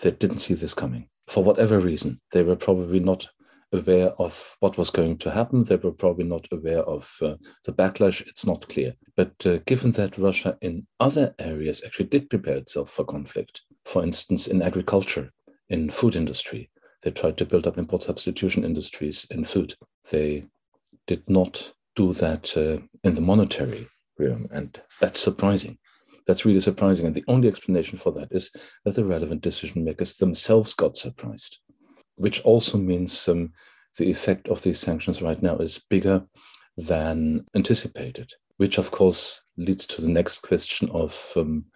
They 0.00 0.12
didn't 0.12 0.38
see 0.38 0.54
this 0.54 0.74
coming 0.74 1.08
for 1.26 1.44
whatever 1.44 1.78
reason. 1.78 2.20
They 2.32 2.42
were 2.42 2.56
probably 2.56 3.00
not 3.00 3.26
aware 3.72 4.10
of 4.18 4.56
what 4.60 4.78
was 4.78 4.90
going 4.90 5.18
to 5.18 5.30
happen. 5.30 5.64
They 5.64 5.76
were 5.76 5.92
probably 5.92 6.24
not 6.24 6.46
aware 6.52 6.82
of 6.82 7.12
uh, 7.20 7.34
the 7.64 7.72
backlash. 7.72 8.20
It's 8.26 8.46
not 8.46 8.68
clear. 8.68 8.94
But 9.16 9.32
uh, 9.44 9.58
given 9.66 9.92
that 9.92 10.18
Russia 10.18 10.56
in 10.60 10.86
other 11.00 11.34
areas 11.38 11.82
actually 11.84 12.06
did 12.06 12.30
prepare 12.30 12.56
itself 12.56 12.90
for 12.90 13.04
conflict, 13.04 13.62
for 13.84 14.02
instance, 14.02 14.46
in 14.46 14.62
agriculture, 14.62 15.32
in 15.68 15.90
food 15.90 16.16
industry, 16.16 16.70
they 17.02 17.10
tried 17.10 17.36
to 17.38 17.46
build 17.46 17.66
up 17.66 17.78
import 17.78 18.02
substitution 18.02 18.64
industries 18.64 19.26
in 19.30 19.44
food. 19.44 19.74
They 20.10 20.44
did 21.06 21.28
not 21.28 21.72
do 21.96 22.12
that 22.14 22.56
uh, 22.56 22.82
in 23.02 23.14
the 23.14 23.20
monetary 23.20 23.88
realm. 24.18 24.48
And 24.50 24.80
that's 25.00 25.20
surprising. 25.20 25.78
That's 26.26 26.44
really 26.44 26.60
surprising. 26.60 27.06
And 27.06 27.14
the 27.14 27.24
only 27.28 27.48
explanation 27.48 27.98
for 27.98 28.12
that 28.12 28.28
is 28.30 28.50
that 28.84 28.94
the 28.94 29.04
relevant 29.04 29.42
decision 29.42 29.84
makers 29.84 30.16
themselves 30.16 30.74
got 30.74 30.96
surprised, 30.96 31.58
which 32.16 32.40
also 32.42 32.78
means 32.78 33.28
um, 33.28 33.52
the 33.98 34.10
effect 34.10 34.48
of 34.48 34.62
these 34.62 34.78
sanctions 34.78 35.22
right 35.22 35.42
now 35.42 35.56
is 35.56 35.82
bigger 35.90 36.24
than 36.76 37.44
anticipated, 37.54 38.32
which 38.56 38.78
of 38.78 38.90
course 38.90 39.42
leads 39.56 39.86
to 39.86 40.00
the 40.00 40.08
next 40.08 40.40
question 40.40 40.90
of 40.90 41.32
um, 41.36 41.66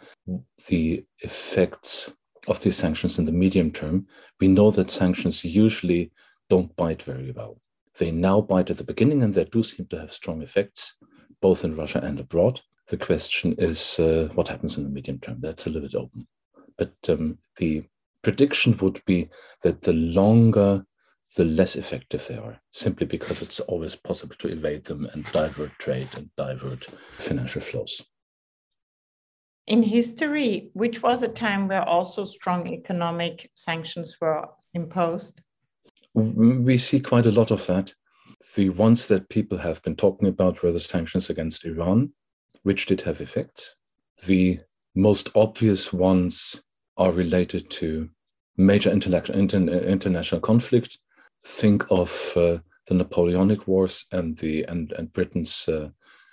the 0.67 1.05
effects 1.21 2.13
of 2.49 2.61
these 2.63 2.77
sanctions 2.77 3.19
in 3.19 3.27
the 3.27 3.33
medium 3.33 3.71
term, 3.71 4.07
we 4.41 4.49
know 4.49 4.71
that 4.71 4.91
sanctions 4.91 5.45
usually 5.45 6.11
don't 6.49 6.75
bite 6.77 7.03
very 7.03 7.31
well. 7.31 7.61
They 7.99 8.13
now 8.13 8.41
bite 8.41 8.71
at 8.71 8.77
the 8.79 8.85
beginning, 8.85 9.23
and 9.23 9.35
they 9.35 9.45
do 9.45 9.63
seem 9.63 9.87
to 9.87 9.99
have 10.01 10.13
strong 10.13 10.41
effects, 10.43 10.95
both 11.41 11.65
in 11.65 11.77
Russia 11.77 12.01
and 12.03 12.21
abroad. 12.21 12.61
The 12.89 12.97
question 12.97 13.55
is 13.59 13.99
uh, 13.99 14.29
what 14.35 14.49
happens 14.49 14.79
in 14.79 14.85
the 14.85 14.91
medium 14.91 15.19
term. 15.19 15.39
That's 15.41 15.67
a 15.67 15.71
little 15.71 15.89
bit 15.89 15.95
open. 15.97 16.27
But 16.77 16.95
um, 17.09 17.39
the 17.57 17.85
prediction 18.23 18.77
would 18.79 19.03
be 19.05 19.29
that 19.63 19.83
the 19.83 19.93
longer, 19.93 20.85
the 21.37 21.45
less 21.45 21.77
effective 21.77 22.27
they 22.27 22.37
are, 22.37 22.61
simply 22.73 23.07
because 23.07 23.43
it's 23.43 23.61
always 23.61 23.97
possible 23.97 24.37
to 24.39 24.49
evade 24.49 24.85
them 24.85 25.09
and 25.13 25.25
divert 25.33 25.73
trade 25.79 26.09
and 26.17 26.31
divert 26.37 26.85
financial 27.19 27.61
flows. 27.61 28.03
In 29.67 29.83
history, 29.83 30.71
which 30.73 31.03
was 31.03 31.23
a 31.23 31.29
time 31.29 31.69
where 31.69 31.87
also 31.87 32.25
strong 32.25 32.69
economic 32.69 33.51
sanctions 33.55 34.17
were 34.21 34.49
imposed? 34.73 35.43
We 36.19 36.79
see 36.79 37.01
quite 37.01 37.27
a 37.27 37.33
lot 37.33 37.51
of 37.51 37.67
that. 37.67 37.95
The 38.55 38.71
ones 38.71 39.07
that 39.09 39.29
people 39.29 39.59
have 39.59 39.83
been 39.83 39.95
talking 39.95 40.27
about 40.27 40.63
were 40.63 40.73
the 40.73 40.81
sanctions 40.81 41.31
against 41.31 41.65
Iran, 41.65 42.13
which 42.65 42.87
did 42.87 43.03
have 43.03 43.21
effects. 43.21 43.77
The 44.27 44.61
most 44.97 45.31
obvious 45.37 45.93
ones 45.93 46.61
are 46.97 47.13
related 47.13 47.71
to 47.71 48.11
major 48.57 48.91
international 48.91 50.41
conflict. 50.41 50.99
Think 51.45 51.85
of 51.91 52.33
uh, 52.37 52.59
the 52.89 52.95
Napoleonic 52.95 53.69
Wars 53.69 54.07
and 54.11 54.37
the 54.39 54.65
and, 54.65 54.91
and 54.93 55.13
Britain's 55.13 55.69
uh, 55.69 55.91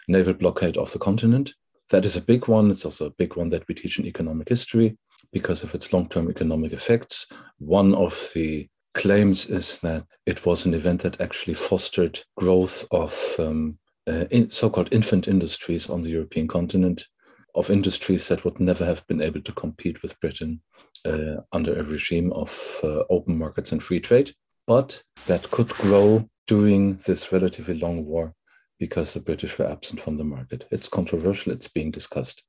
naval 0.07 0.33
blockade 0.33 0.77
of 0.77 0.91
the 0.93 0.99
continent. 0.99 1.53
That 1.91 2.05
is 2.05 2.15
a 2.15 2.21
big 2.21 2.47
one. 2.47 2.71
It's 2.71 2.85
also 2.85 3.05
a 3.05 3.17
big 3.17 3.35
one 3.35 3.49
that 3.49 3.67
we 3.67 3.75
teach 3.75 3.99
in 3.99 4.07
economic 4.07 4.49
history 4.49 4.97
because 5.31 5.63
of 5.63 5.75
its 5.75 5.93
long-term 5.93 6.29
economic 6.31 6.73
effects. 6.73 7.27
One 7.59 7.93
of 7.93 8.31
the 8.33 8.67
claims 8.95 9.45
is 9.47 9.79
that 9.79 10.05
it 10.25 10.45
was 10.45 10.65
an 10.65 10.73
event 10.73 11.01
that 11.03 11.21
actually 11.21 11.53
fostered 11.53 12.19
growth 12.37 12.85
of 12.91 13.35
um, 13.37 13.77
uh, 14.07 14.25
in 14.31 14.49
so-called 14.49 14.89
infant 14.91 15.27
industries 15.27 15.89
on 15.89 16.01
the 16.01 16.09
European 16.09 16.47
continent, 16.47 17.05
of 17.55 17.69
industries 17.69 18.27
that 18.27 18.43
would 18.43 18.59
never 18.59 18.85
have 18.85 19.05
been 19.07 19.21
able 19.21 19.41
to 19.41 19.51
compete 19.53 20.01
with 20.01 20.19
Britain 20.19 20.61
uh, 21.05 21.35
under 21.51 21.79
a 21.79 21.83
regime 21.83 22.31
of 22.33 22.79
uh, 22.83 23.03
open 23.09 23.37
markets 23.37 23.71
and 23.71 23.81
free 23.81 23.99
trade, 23.99 24.33
but 24.67 25.01
that 25.25 25.49
could 25.51 25.69
grow 25.69 26.27
during 26.47 26.95
this 27.05 27.31
relatively 27.31 27.77
long 27.79 28.05
war 28.05 28.33
because 28.77 29.13
the 29.13 29.19
British 29.19 29.57
were 29.57 29.67
absent 29.67 30.01
from 30.01 30.17
the 30.17 30.23
market. 30.23 30.65
It's 30.69 30.89
controversial, 30.89 31.53
it's 31.53 31.67
being 31.67 31.91
discussed. 31.91 32.43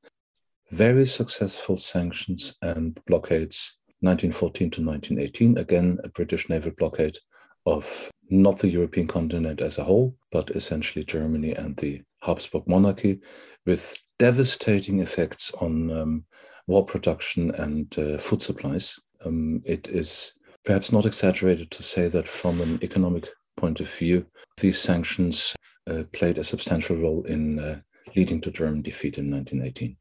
Very 0.73 1.07
successful 1.07 1.77
sanctions 1.77 2.57
and 2.61 2.99
blockades, 3.07 3.79
1914 4.01 4.71
to 4.71 4.83
1918, 4.83 5.59
again, 5.59 5.99
a 6.05 6.09
British 6.09 6.49
naval 6.49 6.73
blockade 6.77 7.17
of 7.65 8.11
not 8.31 8.59
the 8.59 8.69
European 8.69 9.07
continent 9.07 9.61
as 9.61 9.79
a 9.79 9.85
whole, 9.85 10.15
but 10.33 10.51
essentially 10.51 11.05
Germany 11.05 11.53
and 11.53 11.77
the 11.77 12.03
Habsburg 12.23 12.67
monarchy, 12.67 13.21
with 13.65 13.97
devastating 14.19 15.01
effects 15.01 15.53
on 15.61 15.91
um, 15.91 16.25
war 16.67 16.85
production 16.85 17.51
and 17.57 17.97
uh, 17.99 18.19
food 18.19 18.43
supplies. 18.43 18.99
Um, 19.25 19.63
it 19.65 19.89
is 19.89 20.35
perhaps 20.65 20.93
not 20.93 21.07
exaggerated 21.07 21.71
to 21.71 21.83
say 21.83 22.09
that 22.09 22.29
from 22.29 22.61
an 22.61 22.79
economic 22.83 23.29
point 23.57 23.81
of 23.81 23.89
view, 23.89 24.27
these 24.59 24.81
sanctions 24.81 25.55
uh, 25.89 26.03
played 26.13 26.39
a 26.39 26.45
substantial 26.45 26.97
role 26.97 27.23
in 27.25 27.59
uh, 27.59 27.81
leading 28.15 28.41
to 28.41 28.51
German 28.51 28.83
defeat 28.83 29.19
in 29.19 29.31
1918. 29.31 29.97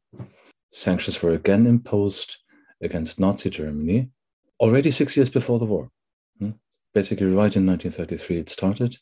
Sanctions 0.70 1.22
were 1.22 1.32
again 1.32 1.66
imposed 1.66 2.38
against 2.80 3.18
Nazi 3.18 3.50
Germany 3.50 4.10
already 4.60 4.90
six 4.90 5.16
years 5.16 5.30
before 5.30 5.58
the 5.58 5.66
war. 5.66 5.90
Hmm? 6.38 6.52
Basically, 6.94 7.26
right 7.26 7.54
in 7.56 7.66
1933, 7.66 8.38
it 8.38 8.50
started. 8.50 8.96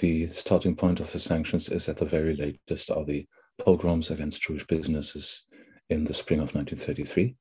The 0.00 0.28
starting 0.28 0.76
point 0.76 1.00
of 1.00 1.10
the 1.10 1.18
sanctions 1.18 1.68
is 1.68 1.88
at 1.88 1.96
the 1.96 2.04
very 2.04 2.36
latest 2.36 2.90
are 2.90 3.04
the 3.04 3.26
pogroms 3.58 4.10
against 4.10 4.42
Jewish 4.42 4.66
businesses 4.66 5.44
in 5.90 6.04
the 6.04 6.14
spring 6.14 6.38
of 6.38 6.54
1933. 6.54 7.34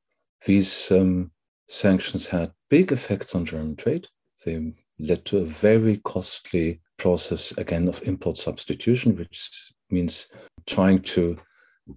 These 0.45 0.91
um, 0.91 1.31
sanctions 1.67 2.27
had 2.27 2.51
big 2.69 2.91
effects 2.91 3.35
on 3.35 3.45
German 3.45 3.75
trade. 3.75 4.07
They 4.43 4.73
led 4.97 5.25
to 5.25 5.39
a 5.39 5.45
very 5.45 5.97
costly 5.97 6.81
process, 6.97 7.51
again, 7.57 7.87
of 7.87 8.01
import 8.03 8.37
substitution, 8.37 9.15
which 9.15 9.71
means 9.89 10.27
trying 10.65 11.01
to 11.01 11.37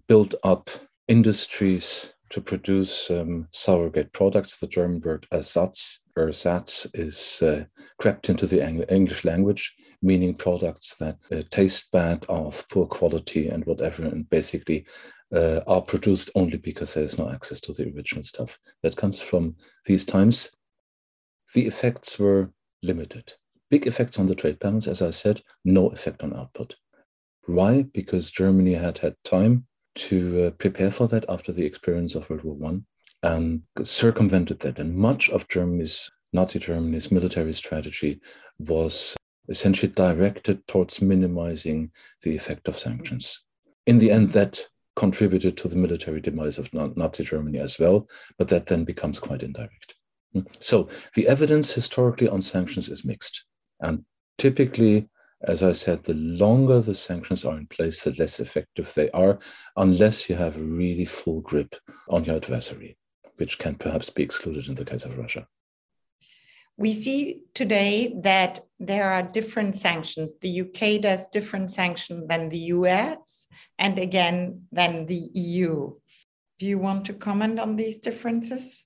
build 0.09 0.35
up 0.45 0.71
industries 1.09 2.14
to 2.31 2.41
produce 2.41 3.11
um, 3.11 3.47
surrogate 3.51 4.13
products. 4.13 4.59
The 4.59 4.67
German 4.67 5.01
word 5.01 5.27
Ersatz, 5.33 5.99
Ersatz 6.17 6.87
is 6.95 7.43
uh, 7.43 7.65
crept 8.01 8.29
into 8.29 8.47
the 8.47 8.63
Eng- 8.63 8.85
English 8.89 9.25
language, 9.25 9.75
meaning 10.03 10.35
products 10.35 10.97
that 10.97 11.17
uh, 11.33 11.43
taste 11.51 11.91
bad, 11.93 12.25
are 12.29 12.47
of 12.47 12.69
poor 12.71 12.87
quality, 12.87 13.49
and 13.49 13.65
whatever, 13.67 14.05
and 14.05 14.29
basically 14.31 14.87
uh, 15.35 15.61
are 15.67 15.83
produced 15.83 16.31
only 16.35 16.57
because 16.57 16.95
there 16.95 17.05
is 17.05 17.19
no 17.19 17.31
access 17.31 17.61
to 17.61 17.73
the 17.73 17.93
original 17.95 18.25
stuff. 18.25 18.59
That 18.83 18.97
comes 18.97 19.21
from 19.21 19.57
these 19.87 20.05
times. 20.05 20.51
The 21.55 21.67
effects 21.67 22.19
were 22.19 22.51
limited. 22.83 23.33
Big 23.71 23.87
effects 23.87 24.19
on 24.19 24.27
the 24.27 24.35
trade 24.35 24.59
balance, 24.59 24.87
as 24.87 25.03
I 25.03 25.11
said, 25.11 25.43
no 25.65 25.89
effect 25.89 26.23
on 26.23 26.35
output. 26.35 26.77
Why? 27.47 27.83
Because 27.83 28.31
Germany 28.31 28.75
had 28.75 28.99
had 28.99 29.15
time 29.25 29.67
to 29.95 30.47
uh, 30.47 30.51
prepare 30.53 30.91
for 30.91 31.07
that 31.09 31.25
after 31.29 31.53
the 31.53 31.65
experience 31.65 32.15
of 32.15 32.29
World 32.29 32.45
War 32.45 32.55
One 32.55 32.87
and 33.23 33.63
circumvented 33.83 34.61
that. 34.61 34.79
And 34.79 34.95
much 34.95 35.31
of 35.31 35.49
Germany's, 35.49 36.11
Nazi 36.33 36.59
Germany's 36.59 37.11
military 37.11 37.53
strategy 37.53 38.21
was 38.59 39.17
essentially 39.49 39.93
directed 39.93 40.67
towards 40.67 41.01
minimizing 41.01 41.91
the 42.23 42.35
effect 42.35 42.69
of 42.69 42.79
sanctions. 42.79 43.45
In 43.87 43.99
the 43.99 44.11
end, 44.11 44.31
that 44.31 44.61
contributed 44.97 45.57
to 45.59 45.69
the 45.69 45.77
military 45.77 46.21
demise 46.21 46.59
of 46.59 46.73
Nazi 46.73 47.25
Germany 47.25 47.59
as 47.59 47.79
well, 47.79 48.09
but 48.39 48.49
that 48.49 48.67
then 48.67 48.85
becomes 48.85 49.19
quite 49.19 49.43
indirect. 49.43 49.95
Hmm. 50.33 50.43
So 50.61 50.89
the 51.15 51.29
evidence 51.29 51.73
historically 51.73 52.29
on 52.29 52.43
sanctions 52.43 52.89
is 52.89 53.05
mixed. 53.05 53.45
And 53.81 54.05
typically, 54.39 55.09
as 55.47 55.63
I 55.63 55.73
said, 55.73 56.05
the 56.05 56.15
longer 56.15 56.81
the 56.81 56.95
sanctions 56.95 57.45
are 57.45 57.57
in 57.57 57.67
place, 57.67 58.05
the 58.05 58.15
less 58.19 58.41
effective 58.41 58.93
they 58.95 59.11
are, 59.11 59.39
unless 59.77 60.29
you 60.29 60.37
have 60.37 60.57
a 60.57 60.63
really 60.63 61.05
full 61.05 61.41
grip 61.41 61.75
on 62.09 62.25
your 62.25 62.37
adversary, 62.37 62.97
which 63.37 63.59
can 63.59 63.75
perhaps 63.75 64.11
be 64.11 64.23
excluded 64.23 64.69
in 64.69 64.75
the 64.75 64.85
case 64.85 65.05
of 65.05 65.19
Russia. 65.19 65.47
We 66.77 66.93
see 66.93 67.43
today 67.55 68.15
that 68.23 68.61
there 68.81 69.13
are 69.13 69.23
different 69.23 69.77
sanctions. 69.77 70.31
The 70.41 70.63
UK 70.63 71.01
does 71.01 71.29
different 71.29 71.73
sanctions 71.73 72.27
than 72.27 72.49
the 72.49 72.59
US 72.59 73.47
and 73.79 73.99
again 73.99 74.63
than 74.73 75.07
the 75.07 75.31
EU. 75.35 75.95
Do 76.59 76.67
you 76.67 76.79
want 76.79 77.05
to 77.07 77.15
comment 77.15 77.61
on 77.61 77.77
these 77.77 77.99
differences? 77.99 78.84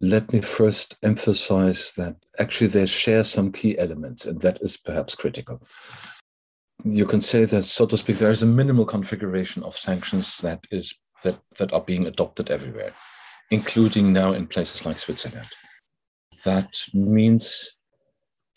Let 0.00 0.32
me 0.32 0.40
first 0.40 0.96
emphasize 1.02 1.92
that 1.98 2.16
actually 2.38 2.68
they 2.68 2.86
share 2.86 3.22
some 3.22 3.52
key 3.52 3.78
elements, 3.78 4.24
and 4.24 4.40
that 4.40 4.58
is 4.62 4.76
perhaps 4.76 5.14
critical. 5.14 5.62
You 6.84 7.04
can 7.04 7.20
say 7.20 7.44
that, 7.44 7.62
so 7.62 7.84
to 7.86 7.98
speak, 7.98 8.16
there 8.16 8.30
is 8.30 8.42
a 8.42 8.46
minimal 8.46 8.86
configuration 8.86 9.62
of 9.62 9.76
sanctions 9.76 10.38
that 10.38 10.64
is 10.70 10.94
that, 11.22 11.38
that 11.58 11.72
are 11.74 11.82
being 11.82 12.06
adopted 12.06 12.50
everywhere, 12.50 12.94
including 13.50 14.12
now 14.12 14.32
in 14.32 14.46
places 14.46 14.86
like 14.86 14.98
Switzerland. 14.98 15.48
That 16.46 16.70
means 16.94 17.78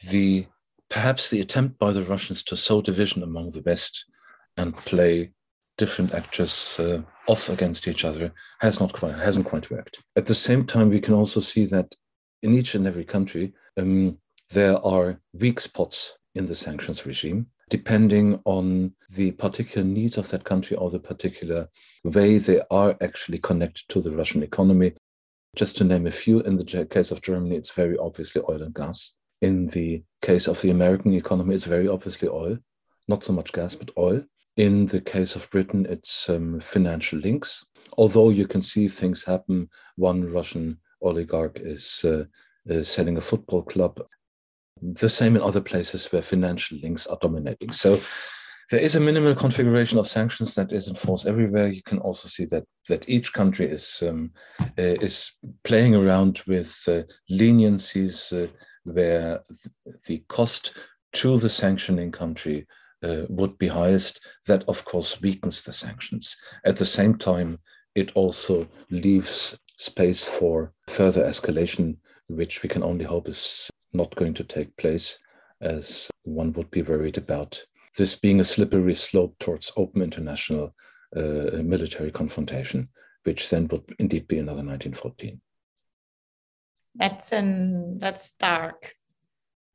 the 0.10 0.48
perhaps 0.90 1.30
the 1.30 1.42
attempt 1.42 1.78
by 1.78 1.92
the 1.92 2.04
Russians 2.04 2.44
to 2.44 2.56
sow 2.56 2.82
division 2.82 3.24
among 3.24 3.50
the 3.50 3.64
West 3.66 4.06
and 4.56 4.76
play 4.76 5.32
different 5.78 6.14
actors 6.14 6.80
uh, 6.80 7.02
off 7.28 7.50
against 7.50 7.88
each 7.88 8.06
other 8.06 8.32
has 8.60 8.80
not 8.80 8.94
quite 8.94 9.16
hasn't 9.16 9.46
quite 9.46 9.70
worked. 9.72 10.00
At 10.16 10.26
the 10.26 10.36
same 10.36 10.66
time, 10.66 10.90
we 10.90 11.02
can 11.02 11.14
also 11.14 11.40
see 11.40 11.66
that 11.68 11.96
in 12.42 12.54
each 12.54 12.76
and 12.76 12.86
every 12.86 13.06
country 13.06 13.54
um, 13.78 14.18
there 14.50 14.78
are 14.86 15.20
weak 15.34 15.60
spots 15.60 16.18
in 16.36 16.48
the 16.48 16.56
sanctions 16.56 17.06
regime, 17.06 17.48
depending 17.70 18.40
on 18.46 18.94
the 19.16 19.32
particular 19.32 19.86
needs 19.86 20.18
of 20.18 20.30
that 20.30 20.44
country 20.44 20.76
or 20.78 20.90
the 20.90 21.00
particular 21.00 21.68
way 22.04 22.38
they 22.38 22.62
are 22.70 22.96
actually 23.02 23.40
connected 23.40 23.84
to 23.90 24.02
the 24.02 24.12
Russian 24.12 24.44
economy. 24.44 24.94
Just 25.56 25.78
to 25.78 25.84
name 25.84 26.08
a 26.08 26.12
few, 26.12 26.42
in 26.42 26.58
the 26.58 26.88
case 26.90 27.12
of 27.12 27.22
Germany, 27.22 27.56
it's 27.56 27.72
very 27.72 27.98
obviously 27.98 28.42
oil 28.50 28.64
and 28.64 28.74
gas. 28.74 29.14
In 29.42 29.68
the 29.68 30.04
case 30.22 30.48
of 30.48 30.62
the 30.62 30.72
American 30.72 31.14
economy, 31.14 31.54
it's 31.54 31.66
very 31.66 31.88
obviously 31.88 32.28
oil, 32.28 32.58
not 33.08 33.24
so 33.24 33.34
much 33.34 33.54
gas, 33.54 33.76
but 33.76 33.92
oil. 33.98 34.24
In 34.58 34.86
the 34.86 35.02
case 35.02 35.36
of 35.36 35.50
Britain, 35.50 35.88
it's 35.90 36.30
um, 36.30 36.60
financial 36.60 37.20
links. 37.20 37.66
Although 37.98 38.30
you 38.30 38.48
can 38.48 38.62
see 38.62 38.88
things 38.88 39.24
happen, 39.24 39.70
one 39.96 40.32
Russian 40.32 40.78
oligarch 41.02 41.60
is, 41.60 42.06
uh, 42.06 42.26
is 42.66 42.88
selling 42.88 43.18
a 43.18 43.22
football 43.22 43.64
club. 43.64 44.00
The 44.82 45.10
same 45.10 45.36
in 45.36 45.42
other 45.42 45.62
places 45.62 46.12
where 46.12 46.22
financial 46.22 46.78
links 46.84 47.08
are 47.08 47.18
dominating. 47.22 47.72
So 47.72 48.00
there 48.70 48.80
is 48.80 48.96
a 48.96 49.00
minimal 49.00 49.36
configuration 49.36 49.98
of 49.98 50.08
sanctions 50.08 50.56
that 50.56 50.72
is 50.72 50.88
enforced 50.88 51.28
everywhere. 51.28 51.68
You 51.68 51.84
can 51.84 52.00
also 52.00 52.28
see 52.28 52.46
that 52.46 52.64
that 52.90 53.08
each 53.10 53.34
country 53.34 53.68
is 53.68 54.02
um, 54.08 54.32
uh, 54.62 54.98
is 55.02 55.32
playing 55.64 55.96
around 55.96 56.42
with 56.48 56.84
uh, 56.88 57.04
leniencies 57.32 58.32
uh, 58.34 58.52
where 58.84 59.42
the 60.08 60.24
cost 60.28 60.78
to 61.14 61.38
the 61.38 61.50
sanctioning 61.50 62.12
country 62.12 62.66
uh, 63.04 63.26
would 63.30 63.58
be 63.58 63.68
highest. 63.68 64.22
That, 64.48 64.64
of 64.68 64.86
course, 64.86 65.22
weakens 65.22 65.62
the 65.62 65.74
sanctions. 65.74 66.36
At 66.64 66.78
the 66.78 66.86
same 66.86 67.18
time, 67.18 67.60
it 67.96 68.12
also 68.16 68.68
leaves 68.90 69.58
space 69.78 70.24
for 70.24 70.74
further 70.88 71.24
escalation, 71.24 71.98
which 72.28 72.64
we 72.64 72.70
can 72.70 72.84
only 72.84 73.06
hope 73.06 73.28
is 73.28 73.70
not 73.94 74.16
going 74.16 74.34
to 74.36 74.44
take 74.44 74.76
place, 74.78 75.20
as 75.62 76.10
one 76.24 76.54
would 76.54 76.72
be 76.72 76.82
worried 76.82 77.18
about 77.18 77.64
this 77.98 78.16
being 78.16 78.40
a 78.40 78.44
slippery 78.44 78.96
slope 78.96 79.38
towards 79.40 79.72
open 79.78 80.02
international 80.02 80.74
uh, 81.16 81.62
military 81.64 82.12
confrontation, 82.12 82.90
which 83.24 83.50
then 83.50 83.68
would 83.68 83.84
indeed 84.00 84.28
be 84.28 84.40
another 84.40 84.64
1914. 84.64 85.40
That's 86.96 87.32
an 87.32 88.00
that's 88.00 88.32
dark. 88.40 88.94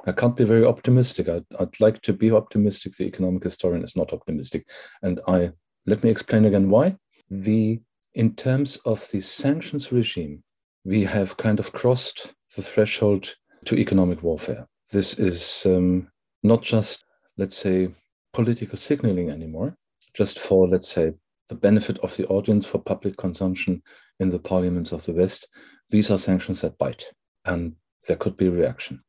I 0.07 0.13
can't 0.13 0.37
be 0.37 0.45
very 0.45 0.65
optimistic. 0.65 1.29
I'd, 1.29 1.45
I'd 1.59 1.81
like 1.81 2.01
to 2.03 2.13
be 2.13 2.31
optimistic. 2.31 2.95
The 2.95 3.05
economic 3.07 3.45
historian 3.45 3.83
is 3.83 3.97
not 3.97 4.13
optimistic, 4.13 4.67
and 5.03 5.21
I 5.27 5.53
let 5.87 6.05
me 6.05 6.11
explain 6.11 6.45
again 6.45 6.71
why. 6.71 6.97
The 7.31 7.81
in 8.15 8.35
terms 8.35 8.77
of 8.85 9.07
the 9.11 9.21
sanctions 9.21 9.93
regime, 9.93 10.43
we 10.85 11.05
have 11.05 11.37
kind 11.37 11.61
of 11.61 11.73
crossed 11.73 12.35
the 12.57 12.63
threshold 12.63 13.35
to 13.67 13.77
economic 13.77 14.23
warfare. 14.23 14.67
This 14.91 15.15
is 15.15 15.67
um, 15.67 16.09
not 16.43 16.63
just, 16.63 17.05
let's 17.37 17.57
say, 17.57 17.91
political 18.33 18.77
signaling 18.77 19.31
anymore, 19.31 19.77
just 20.15 20.39
for, 20.39 20.67
let's 20.67 20.89
say, 20.89 21.13
the 21.49 21.55
benefit 21.55 21.99
of 21.99 22.17
the 22.17 22.27
audience 22.27 22.67
for 22.67 22.79
public 22.79 23.17
consumption 23.17 23.83
in 24.21 24.31
the 24.31 24.39
parliaments 24.39 24.93
of 24.93 25.05
the 25.05 25.13
West. 25.13 25.49
These 25.91 26.11
are 26.11 26.19
sanctions 26.19 26.61
that 26.63 26.79
bite, 26.79 27.05
and 27.45 27.75
there 28.07 28.17
could 28.17 28.37
be 28.37 28.47
a 28.47 28.51
reaction. 28.51 29.03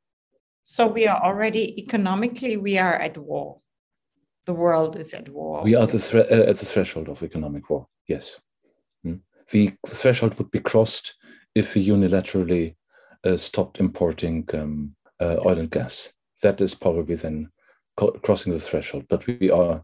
So 0.71 0.85
we 0.85 1.07
are 1.07 1.19
already 1.23 1.81
economically, 1.81 2.55
we 2.55 2.77
are 2.77 2.93
at 2.93 3.17
war. 3.17 3.59
The 4.45 4.53
world 4.53 4.97
is 4.97 5.15
at 5.15 5.27
war. 5.27 5.63
We 5.63 5.73
are 5.73 5.87
the 5.87 5.97
thre- 5.97 6.19
uh, 6.19 6.45
at 6.51 6.57
the 6.57 6.65
threshold 6.65 7.09
of 7.09 7.23
economic 7.23 7.71
war. 7.71 7.87
Yes, 8.07 8.39
hmm? 9.03 9.15
the 9.49 9.73
threshold 9.87 10.35
would 10.35 10.51
be 10.51 10.59
crossed 10.59 11.15
if 11.55 11.73
we 11.73 11.87
unilaterally 11.87 12.75
uh, 13.25 13.35
stopped 13.35 13.79
importing 13.79 14.47
um, 14.53 14.95
uh, 15.19 15.37
oil 15.43 15.57
and 15.57 15.71
gas. 15.71 16.13
That 16.43 16.61
is 16.61 16.75
probably 16.75 17.15
then 17.15 17.49
crossing 18.21 18.53
the 18.53 18.59
threshold, 18.59 19.05
but 19.09 19.25
we 19.25 19.49
are 19.49 19.83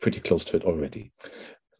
pretty 0.00 0.20
close 0.20 0.42
to 0.46 0.56
it 0.56 0.64
already. 0.64 1.12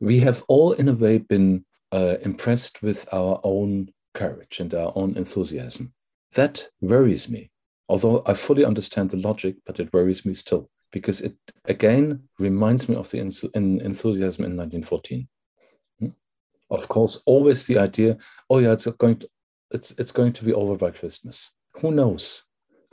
We 0.00 0.18
have 0.18 0.44
all, 0.48 0.72
in 0.72 0.90
a 0.90 0.92
way, 0.92 1.16
been 1.16 1.64
uh, 1.92 2.16
impressed 2.20 2.82
with 2.82 3.08
our 3.10 3.40
own 3.42 3.88
courage 4.12 4.60
and 4.60 4.74
our 4.74 4.92
own 4.94 5.16
enthusiasm. 5.16 5.94
That 6.34 6.68
worries 6.82 7.30
me, 7.30 7.50
although 7.88 8.22
I 8.26 8.34
fully 8.34 8.64
understand 8.64 9.10
the 9.10 9.16
logic, 9.16 9.56
but 9.66 9.80
it 9.80 9.92
worries 9.92 10.24
me 10.24 10.34
still 10.34 10.70
because 10.92 11.20
it 11.20 11.36
again 11.66 12.22
reminds 12.38 12.88
me 12.88 12.94
of 12.94 13.10
the 13.10 13.18
enthusiasm 13.18 14.44
in 14.44 14.56
1914. 14.56 15.28
Hmm? 15.98 16.08
Of 16.70 16.88
course, 16.88 17.22
always 17.26 17.66
the 17.66 17.78
idea, 17.78 18.16
oh 18.50 18.58
yeah, 18.58 18.72
it's 18.72 18.86
going 18.86 19.18
to, 19.18 19.28
it's 19.70 19.92
it's 19.98 20.12
going 20.12 20.32
to 20.34 20.44
be 20.44 20.52
over 20.52 20.76
by 20.76 20.90
Christmas. 20.90 21.50
Who 21.80 21.90
knows? 21.90 22.44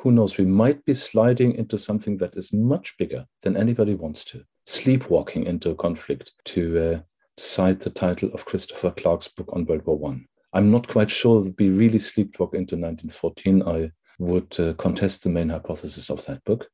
who 0.01 0.11
knows, 0.11 0.37
we 0.37 0.45
might 0.45 0.83
be 0.85 0.95
sliding 0.95 1.53
into 1.55 1.77
something 1.77 2.17
that 2.17 2.35
is 2.35 2.51
much 2.51 2.97
bigger 2.97 3.25
than 3.43 3.55
anybody 3.55 3.93
wants 3.93 4.23
to. 4.25 4.43
Sleepwalking 4.65 5.45
into 5.45 5.69
a 5.69 5.75
conflict, 5.75 6.31
to 6.45 6.93
uh, 6.93 6.99
cite 7.37 7.81
the 7.81 7.91
title 7.91 8.29
of 8.33 8.45
Christopher 8.45 8.91
Clark's 8.91 9.27
book 9.27 9.47
on 9.53 9.65
World 9.65 9.85
War 9.85 9.97
One. 9.97 10.25
I'm 10.53 10.71
not 10.71 10.87
quite 10.87 11.11
sure 11.11 11.43
that 11.43 11.55
we 11.57 11.69
really 11.69 11.99
sleepwalk 11.99 12.55
into 12.55 12.75
1914. 12.75 13.63
I 13.63 13.91
would 14.21 14.59
uh, 14.59 14.73
contest 14.73 15.23
the 15.23 15.29
main 15.29 15.49
hypothesis 15.49 16.09
of 16.09 16.23
that 16.25 16.43
book. 16.45 16.67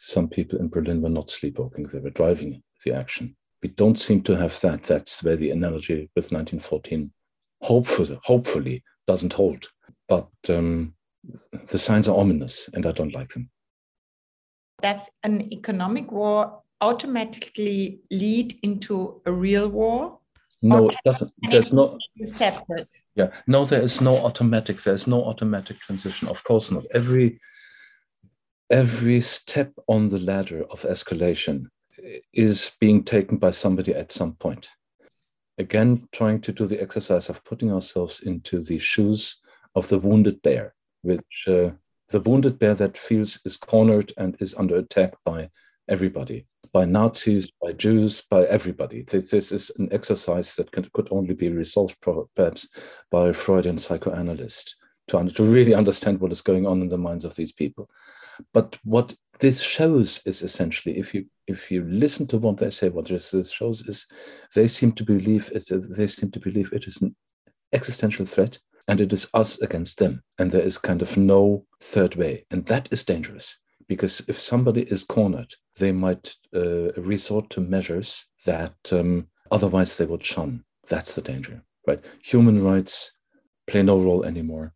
Some 0.00 0.28
people 0.28 0.60
in 0.60 0.68
Berlin 0.68 1.02
were 1.02 1.08
not 1.08 1.28
sleepwalking, 1.28 1.84
they 1.84 1.98
were 1.98 2.10
driving 2.10 2.62
the 2.84 2.94
action. 2.94 3.36
We 3.62 3.70
don't 3.70 3.98
seem 3.98 4.22
to 4.22 4.36
have 4.36 4.58
that. 4.60 4.84
That's 4.84 5.22
where 5.22 5.36
the 5.36 5.50
analogy 5.50 6.10
with 6.14 6.30
1914 6.32 7.12
hopefully, 7.62 8.18
hopefully 8.22 8.84
doesn't 9.06 9.32
hold. 9.32 9.68
But 10.08 10.28
um, 10.50 10.94
the 11.68 11.78
signs 11.78 12.08
are 12.08 12.16
ominous 12.16 12.68
and 12.74 12.86
I 12.86 12.92
don't 12.92 13.14
like 13.14 13.30
them. 13.30 13.50
Does 14.82 15.08
an 15.22 15.52
economic 15.52 16.12
war 16.12 16.60
automatically 16.80 18.00
lead 18.10 18.58
into 18.62 19.22
a 19.24 19.32
real 19.32 19.68
war? 19.68 20.18
No, 20.64 20.88
it 20.88 20.96
doesn't. 21.04 21.32
There's 21.50 21.72
no 21.72 21.98
separate. 22.24 22.88
Yeah, 23.14 23.30
no, 23.46 23.64
there 23.64 23.82
is 23.82 24.00
no 24.00 24.16
automatic. 24.16 24.82
There's 24.82 25.06
no 25.06 25.24
automatic 25.24 25.78
transition. 25.80 26.28
Of 26.28 26.42
course 26.44 26.70
not. 26.70 26.84
Every 26.92 27.38
every 28.70 29.20
step 29.20 29.72
on 29.88 30.08
the 30.08 30.18
ladder 30.18 30.64
of 30.64 30.82
escalation 30.82 31.66
is 32.32 32.72
being 32.80 33.04
taken 33.04 33.36
by 33.36 33.50
somebody 33.50 33.94
at 33.94 34.10
some 34.10 34.34
point. 34.34 34.68
Again, 35.58 36.08
trying 36.12 36.40
to 36.40 36.52
do 36.52 36.66
the 36.66 36.82
exercise 36.82 37.28
of 37.28 37.44
putting 37.44 37.70
ourselves 37.70 38.20
into 38.20 38.60
the 38.60 38.78
shoes 38.78 39.36
of 39.76 39.88
the 39.88 39.98
wounded 39.98 40.42
bear 40.42 40.74
which 41.04 41.44
uh, 41.46 41.70
the 42.08 42.20
wounded 42.20 42.58
bear 42.58 42.74
that 42.74 42.96
feels 42.96 43.38
is 43.44 43.56
cornered 43.56 44.12
and 44.18 44.36
is 44.40 44.54
under 44.54 44.76
attack 44.76 45.14
by 45.24 45.50
everybody, 45.88 46.46
by 46.74 46.84
Nazis, 46.84 47.50
by 47.62 47.72
Jews, 47.72 48.20
by 48.20 48.42
everybody. 48.46 49.02
This, 49.02 49.30
this 49.30 49.52
is 49.52 49.70
an 49.78 49.88
exercise 49.92 50.56
that 50.56 50.72
can, 50.72 50.90
could 50.92 51.06
only 51.12 51.32
be 51.32 51.48
resolved 51.48 51.96
perhaps 52.00 52.68
by 53.12 53.28
a 53.28 53.32
Freudian 53.32 53.78
psychoanalyst 53.78 54.76
to, 55.08 55.24
to 55.30 55.44
really 55.44 55.72
understand 55.72 56.20
what 56.20 56.32
is 56.32 56.40
going 56.40 56.66
on 56.66 56.82
in 56.82 56.88
the 56.88 56.98
minds 56.98 57.24
of 57.24 57.36
these 57.36 57.52
people. 57.52 57.88
But 58.52 58.76
what 58.82 59.14
this 59.38 59.62
shows 59.62 60.20
is 60.26 60.42
essentially, 60.42 60.98
if 60.98 61.14
you 61.14 61.26
if 61.46 61.70
you 61.70 61.84
listen 61.84 62.26
to 62.28 62.38
what 62.38 62.56
they 62.56 62.70
say, 62.70 62.88
what 62.88 63.06
this 63.06 63.52
shows 63.52 63.86
is 63.86 64.06
they 64.54 64.66
seem 64.66 64.92
to 64.92 65.04
believe 65.04 65.52
it. 65.54 65.68
They 65.70 66.06
seem 66.08 66.32
to 66.32 66.40
believe 66.40 66.72
it 66.72 66.86
is 66.86 67.00
an 67.02 67.14
existential 67.72 68.26
threat 68.26 68.58
and 68.88 69.00
it 69.00 69.12
is 69.12 69.28
us 69.34 69.60
against 69.60 69.98
them. 69.98 70.22
And 70.38 70.50
there 70.50 70.62
is 70.62 70.78
kind 70.78 71.02
of 71.02 71.16
no 71.16 71.66
third 71.80 72.16
way. 72.16 72.46
And 72.50 72.66
that 72.66 72.88
is 72.90 73.04
dangerous 73.04 73.58
because 73.88 74.22
if 74.28 74.40
somebody 74.40 74.82
is 74.82 75.04
cornered, 75.04 75.52
they 75.78 75.92
might 75.92 76.34
uh, 76.54 76.92
resort 76.92 77.50
to 77.50 77.60
measures 77.60 78.26
that 78.46 78.76
um, 78.92 79.28
otherwise 79.50 79.96
they 79.96 80.06
would 80.06 80.24
shun. 80.24 80.64
That's 80.88 81.14
the 81.14 81.22
danger, 81.22 81.62
right? 81.86 82.04
Human 82.22 82.62
rights 82.62 83.12
play 83.66 83.82
no 83.82 83.98
role 84.00 84.24
anymore. 84.24 84.74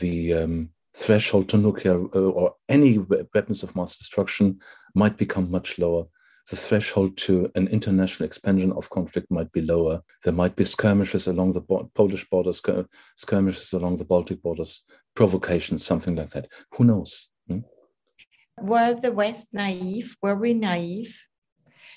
The 0.00 0.34
um, 0.34 0.70
threshold 0.94 1.48
to 1.50 1.58
nuclear 1.58 1.96
uh, 1.96 2.30
or 2.30 2.54
any 2.68 2.98
weapons 2.98 3.62
of 3.62 3.76
mass 3.76 3.96
destruction 3.96 4.60
might 4.94 5.16
become 5.16 5.50
much 5.50 5.78
lower 5.78 6.06
the 6.50 6.56
threshold 6.56 7.16
to 7.16 7.50
an 7.54 7.68
international 7.68 8.26
expansion 8.26 8.72
of 8.72 8.90
conflict 8.90 9.30
might 9.30 9.50
be 9.52 9.60
lower. 9.60 10.02
There 10.24 10.32
might 10.32 10.56
be 10.56 10.64
skirmishes 10.64 11.28
along 11.28 11.52
the 11.52 11.62
Polish 11.94 12.28
borders, 12.28 12.60
skirmishes 13.16 13.72
along 13.72 13.98
the 13.98 14.04
Baltic 14.04 14.42
borders, 14.42 14.82
provocations, 15.14 15.84
something 15.84 16.16
like 16.16 16.30
that. 16.30 16.48
Who 16.72 16.84
knows? 16.84 17.28
Were 18.60 18.94
the 18.94 19.12
West 19.12 19.48
naive? 19.52 20.16
Were 20.22 20.36
we 20.36 20.54
naive? 20.54 21.20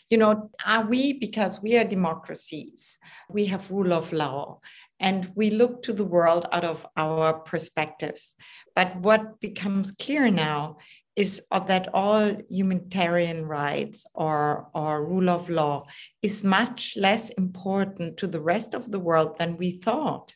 You 0.09 0.17
know, 0.17 0.51
are 0.65 0.85
we, 0.85 1.13
because 1.13 1.61
we 1.61 1.77
are 1.77 1.83
democracies, 1.83 2.97
we 3.29 3.45
have 3.45 3.71
rule 3.71 3.91
of 3.91 4.13
law, 4.13 4.59
and 4.99 5.31
we 5.35 5.49
look 5.49 5.81
to 5.83 5.93
the 5.93 6.05
world 6.05 6.47
out 6.51 6.63
of 6.63 6.85
our 6.95 7.33
perspectives. 7.33 8.35
But 8.75 8.95
what 8.97 9.39
becomes 9.39 9.91
clear 9.91 10.29
now 10.29 10.77
is 11.15 11.41
that 11.51 11.89
all 11.93 12.35
humanitarian 12.49 13.45
rights 13.47 14.05
or, 14.13 14.69
or 14.73 15.05
rule 15.05 15.29
of 15.29 15.49
law 15.49 15.85
is 16.21 16.43
much 16.43 16.95
less 16.97 17.29
important 17.31 18.17
to 18.17 18.27
the 18.27 18.41
rest 18.41 18.73
of 18.73 18.91
the 18.91 18.99
world 18.99 19.37
than 19.37 19.57
we 19.57 19.71
thought. 19.71 20.35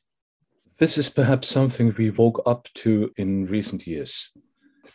This 0.79 0.97
is 0.97 1.09
perhaps 1.09 1.49
something 1.49 1.93
we 1.97 2.09
woke 2.09 2.41
up 2.45 2.69
to 2.75 3.11
in 3.17 3.45
recent 3.45 3.85
years. 3.85 4.31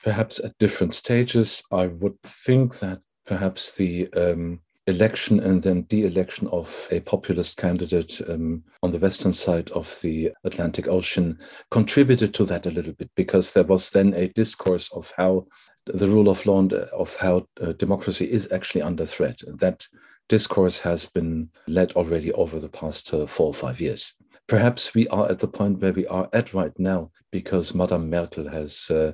Perhaps 0.05 0.39
at 0.45 0.59
different 0.59 0.93
stages, 0.93 1.63
I 1.73 1.87
would 1.87 2.23
think 2.23 2.79
that 2.81 3.01
perhaps 3.25 3.75
the 3.75 4.13
um, 4.13 4.61
election 4.87 5.41
and 5.41 5.63
then 5.63 5.85
de-election 5.85 6.47
of 6.49 6.89
a 6.91 7.01
populist 7.01 7.57
candidate 7.57 8.21
um, 8.29 8.63
on 8.83 8.91
the 8.91 8.99
western 8.99 9.33
side 9.33 9.71
of 9.71 9.99
the 10.03 10.31
Atlantic 10.45 10.89
Ocean 10.89 11.39
contributed 11.71 12.35
to 12.35 12.45
that 12.45 12.67
a 12.67 12.71
little 12.71 12.93
bit 12.93 13.11
because 13.17 13.53
there 13.53 13.65
was 13.65 13.89
then 13.89 14.13
a 14.13 14.29
discourse 14.29 14.93
of 14.93 15.11
how 15.17 15.47
the 15.87 16.07
rule 16.07 16.29
of 16.29 16.45
law 16.45 16.59
and 16.59 16.75
uh, 16.75 16.85
of 16.93 17.17
how 17.17 17.49
uh, 17.63 17.73
democracy 17.73 18.31
is 18.31 18.53
actually 18.53 18.83
under 18.83 19.07
threat. 19.07 19.41
That 19.47 19.87
discourse 20.29 20.79
has 20.81 21.07
been 21.07 21.49
led 21.67 21.93
already 21.93 22.31
over 22.33 22.61
the 22.61 22.69
past 22.69 23.15
uh, 23.15 23.25
four 23.25 23.47
or 23.47 23.55
five 23.55 23.81
years. 23.81 24.15
Perhaps 24.49 24.93
we 24.93 25.09
are 25.09 25.31
at 25.31 25.39
the 25.39 25.49
point 25.49 25.79
where 25.81 25.95
we 25.95 26.07
are 26.09 26.29
at 26.35 26.53
right 26.53 26.79
now 26.79 27.11
because 27.31 27.75
Madame 27.75 28.11
Merkel 28.11 28.47
has 28.51 28.91
uh, 28.91 29.13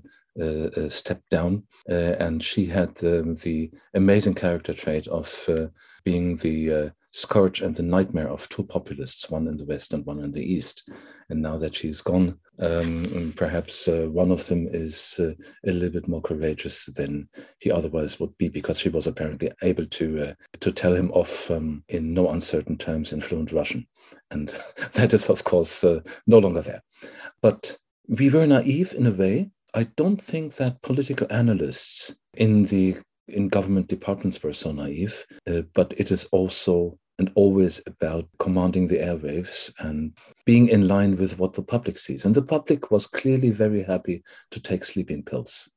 stepped 0.88 1.28
down, 1.30 1.62
uh, 1.88 2.16
and 2.18 2.42
she 2.42 2.66
had 2.66 2.94
the, 2.96 3.38
the, 3.42 3.70
amazing 3.94 4.34
character 4.34 4.72
trait 4.72 5.06
of 5.08 5.44
uh, 5.48 5.66
being 6.04 6.36
the 6.36 6.92
scourge 7.12 7.60
and 7.60 7.74
the 7.74 7.82
nightmare 7.82 8.28
of 8.28 8.48
two 8.48 8.62
populists, 8.62 9.30
one 9.30 9.48
in 9.48 9.56
the 9.56 9.64
west 9.64 9.92
and 9.92 10.06
one 10.06 10.20
in 10.20 10.30
the 10.30 10.42
east. 10.42 10.88
And 11.28 11.42
now 11.42 11.56
that 11.58 11.74
she's 11.74 12.00
gone, 12.00 12.38
um, 12.60 13.32
perhaps 13.36 13.88
uh, 13.88 14.06
one 14.10 14.30
of 14.30 14.46
them 14.46 14.68
is 14.70 15.18
uh, 15.18 15.32
a 15.66 15.72
little 15.72 15.90
bit 15.90 16.08
more 16.08 16.20
courageous 16.20 16.86
than 16.86 17.28
he 17.58 17.70
otherwise 17.70 18.20
would 18.20 18.36
be, 18.38 18.48
because 18.48 18.78
she 18.78 18.88
was 18.88 19.06
apparently 19.06 19.50
able 19.62 19.86
to 19.86 20.28
uh, 20.28 20.34
to 20.60 20.70
tell 20.70 20.94
him 20.94 21.10
off 21.12 21.50
um, 21.50 21.82
in 21.88 22.14
no 22.14 22.28
uncertain 22.28 22.76
terms 22.76 23.12
in 23.12 23.20
fluent 23.20 23.52
Russian, 23.52 23.86
and 24.30 24.54
that 24.92 25.12
is 25.12 25.28
of 25.28 25.44
course 25.44 25.84
no 26.26 26.38
longer 26.38 26.62
there. 26.62 26.82
But 27.42 27.76
we 28.08 28.28
were 28.28 28.46
naive 28.46 28.92
in 28.92 29.06
a 29.06 29.12
way 29.12 29.50
I 29.74 29.84
don't 29.96 30.20
think 30.20 30.56
that 30.56 30.82
political 30.82 31.26
analysts 31.30 32.14
in 32.34 32.64
the 32.64 32.96
in 33.28 33.48
government 33.48 33.86
departments 33.86 34.42
were 34.42 34.52
so 34.52 34.72
naive, 34.72 35.24
uh, 35.48 35.62
but 35.74 35.94
it 35.96 36.10
is 36.10 36.24
also 36.32 36.98
and 37.20 37.30
always 37.34 37.82
about 37.86 38.26
commanding 38.38 38.86
the 38.86 38.96
airwaves 38.96 39.70
and 39.80 40.16
being 40.46 40.68
in 40.68 40.88
line 40.88 41.18
with 41.18 41.38
what 41.38 41.52
the 41.52 41.62
public 41.62 41.98
sees. 41.98 42.24
And 42.24 42.34
the 42.34 42.42
public 42.42 42.90
was 42.90 43.06
clearly 43.06 43.50
very 43.50 43.82
happy 43.82 44.22
to 44.50 44.58
take 44.58 44.84
sleeping 44.84 45.22
pills. 45.22 45.68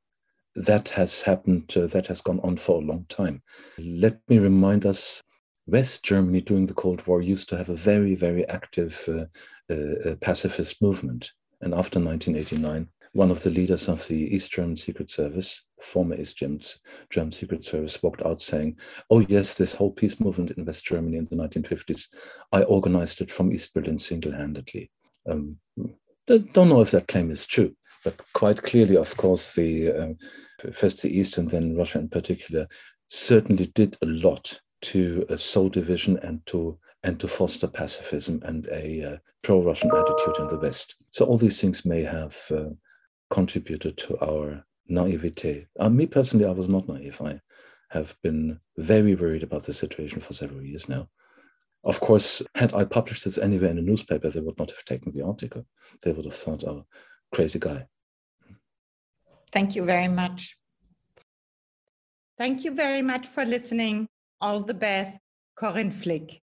That 0.55 0.87
has 0.89 1.21
happened, 1.21 1.73
uh, 1.75 1.87
that 1.87 2.07
has 2.07 2.21
gone 2.21 2.39
on 2.43 2.55
for 2.55 2.81
a 2.81 2.85
long 2.85 3.05
time. 3.09 3.43
Let 3.77 4.19
me 4.29 4.39
remind 4.39 4.85
us 4.85 5.21
West 5.67 6.05
Germany 6.05 6.39
during 6.39 6.65
the 6.65 6.73
Cold 6.73 7.05
War 7.07 7.21
used 7.21 7.49
to 7.49 7.57
have 7.57 7.69
a 7.69 7.75
very, 7.75 8.15
very 8.15 8.47
active 8.47 9.03
uh, 9.09 9.25
uh, 9.69 10.11
uh 10.11 10.15
pacifist 10.21 10.81
movement. 10.81 11.33
And 11.59 11.73
after 11.73 11.99
1989, 11.99 12.87
one 13.13 13.29
of 13.29 13.41
the 13.43 13.49
leaders 13.51 13.87
of 13.87 14.07
the 14.07 14.35
East 14.35 14.51
German 14.51 14.75
Secret 14.75 15.09
Service, 15.09 15.65
former 15.79 16.15
East 16.15 16.37
German, 16.37 17.31
Secret 17.31 17.63
Service, 17.63 18.01
walked 18.01 18.23
out 18.23 18.41
saying, 18.41 18.77
Oh, 19.09 19.19
yes, 19.19 19.53
this 19.53 19.75
whole 19.75 19.91
peace 19.91 20.19
movement 20.19 20.51
in 20.51 20.65
West 20.65 20.85
Germany 20.85 21.17
in 21.17 21.25
the 21.25 21.35
1950s, 21.35 22.07
I 22.51 22.63
organized 22.63 23.21
it 23.21 23.31
from 23.31 23.53
East 23.53 23.73
Berlin 23.73 23.99
single 23.99 24.31
handedly. 24.31 24.89
Um, 25.29 25.57
don't 26.27 26.69
know 26.69 26.81
if 26.81 26.91
that 26.91 27.07
claim 27.07 27.29
is 27.29 27.45
true, 27.45 27.75
but 28.03 28.19
quite 28.33 28.63
clearly, 28.63 28.97
of 28.97 29.15
course, 29.15 29.53
the 29.53 29.91
uh, 29.91 30.71
first 30.71 31.01
the 31.01 31.15
East 31.15 31.37
and 31.37 31.49
then 31.49 31.75
Russia 31.75 31.99
in 31.99 32.09
particular 32.09 32.67
certainly 33.07 33.67
did 33.67 33.95
a 34.01 34.05
lot 34.05 34.59
to 34.81 35.25
uh, 35.29 35.35
sow 35.37 35.69
division 35.69 36.17
and 36.23 36.45
to 36.47 36.77
and 37.03 37.19
to 37.19 37.27
foster 37.27 37.67
pacifism 37.67 38.41
and 38.43 38.67
a 38.71 39.13
uh, 39.13 39.17
pro-Russian 39.43 39.91
attitude 39.93 40.37
in 40.39 40.47
the 40.47 40.59
West. 40.59 40.95
So 41.11 41.25
all 41.25 41.37
these 41.37 41.59
things 41.59 41.85
may 41.85 42.01
have 42.01 42.37
uh, 42.49 42.69
contributed 43.33 43.97
to 43.97 44.15
our 44.23 44.63
naivete. 44.87 45.65
Uh, 45.79 45.89
me 45.89 46.05
personally, 46.05 46.45
I 46.45 46.51
was 46.51 46.69
not 46.69 46.87
naive. 46.87 47.19
I 47.19 47.39
have 47.89 48.15
been 48.21 48.59
very 48.77 49.15
worried 49.15 49.41
about 49.41 49.63
the 49.63 49.73
situation 49.73 50.21
for 50.21 50.33
several 50.33 50.61
years 50.61 50.87
now. 50.87 51.09
Of 51.83 51.99
course, 51.99 52.43
had 52.53 52.75
I 52.75 52.83
published 52.85 53.25
this 53.25 53.39
anywhere 53.39 53.71
in 53.71 53.79
a 53.79 53.81
newspaper, 53.81 54.29
they 54.29 54.39
would 54.39 54.59
not 54.59 54.69
have 54.69 54.85
taken 54.85 55.11
the 55.13 55.25
article. 55.25 55.65
They 56.03 56.11
would 56.11 56.25
have 56.25 56.35
thought, 56.35 56.63
oh, 56.63 56.85
crazy 57.33 57.57
guy. 57.57 57.87
Thank 59.51 59.75
you 59.75 59.83
very 59.83 60.07
much. 60.07 60.55
Thank 62.37 62.63
you 62.63 62.71
very 62.75 63.01
much 63.01 63.25
for 63.25 63.45
listening. 63.45 64.07
All 64.41 64.59
the 64.61 64.75
best, 64.75 65.19
Corinne 65.55 65.91
Flick. 65.91 66.42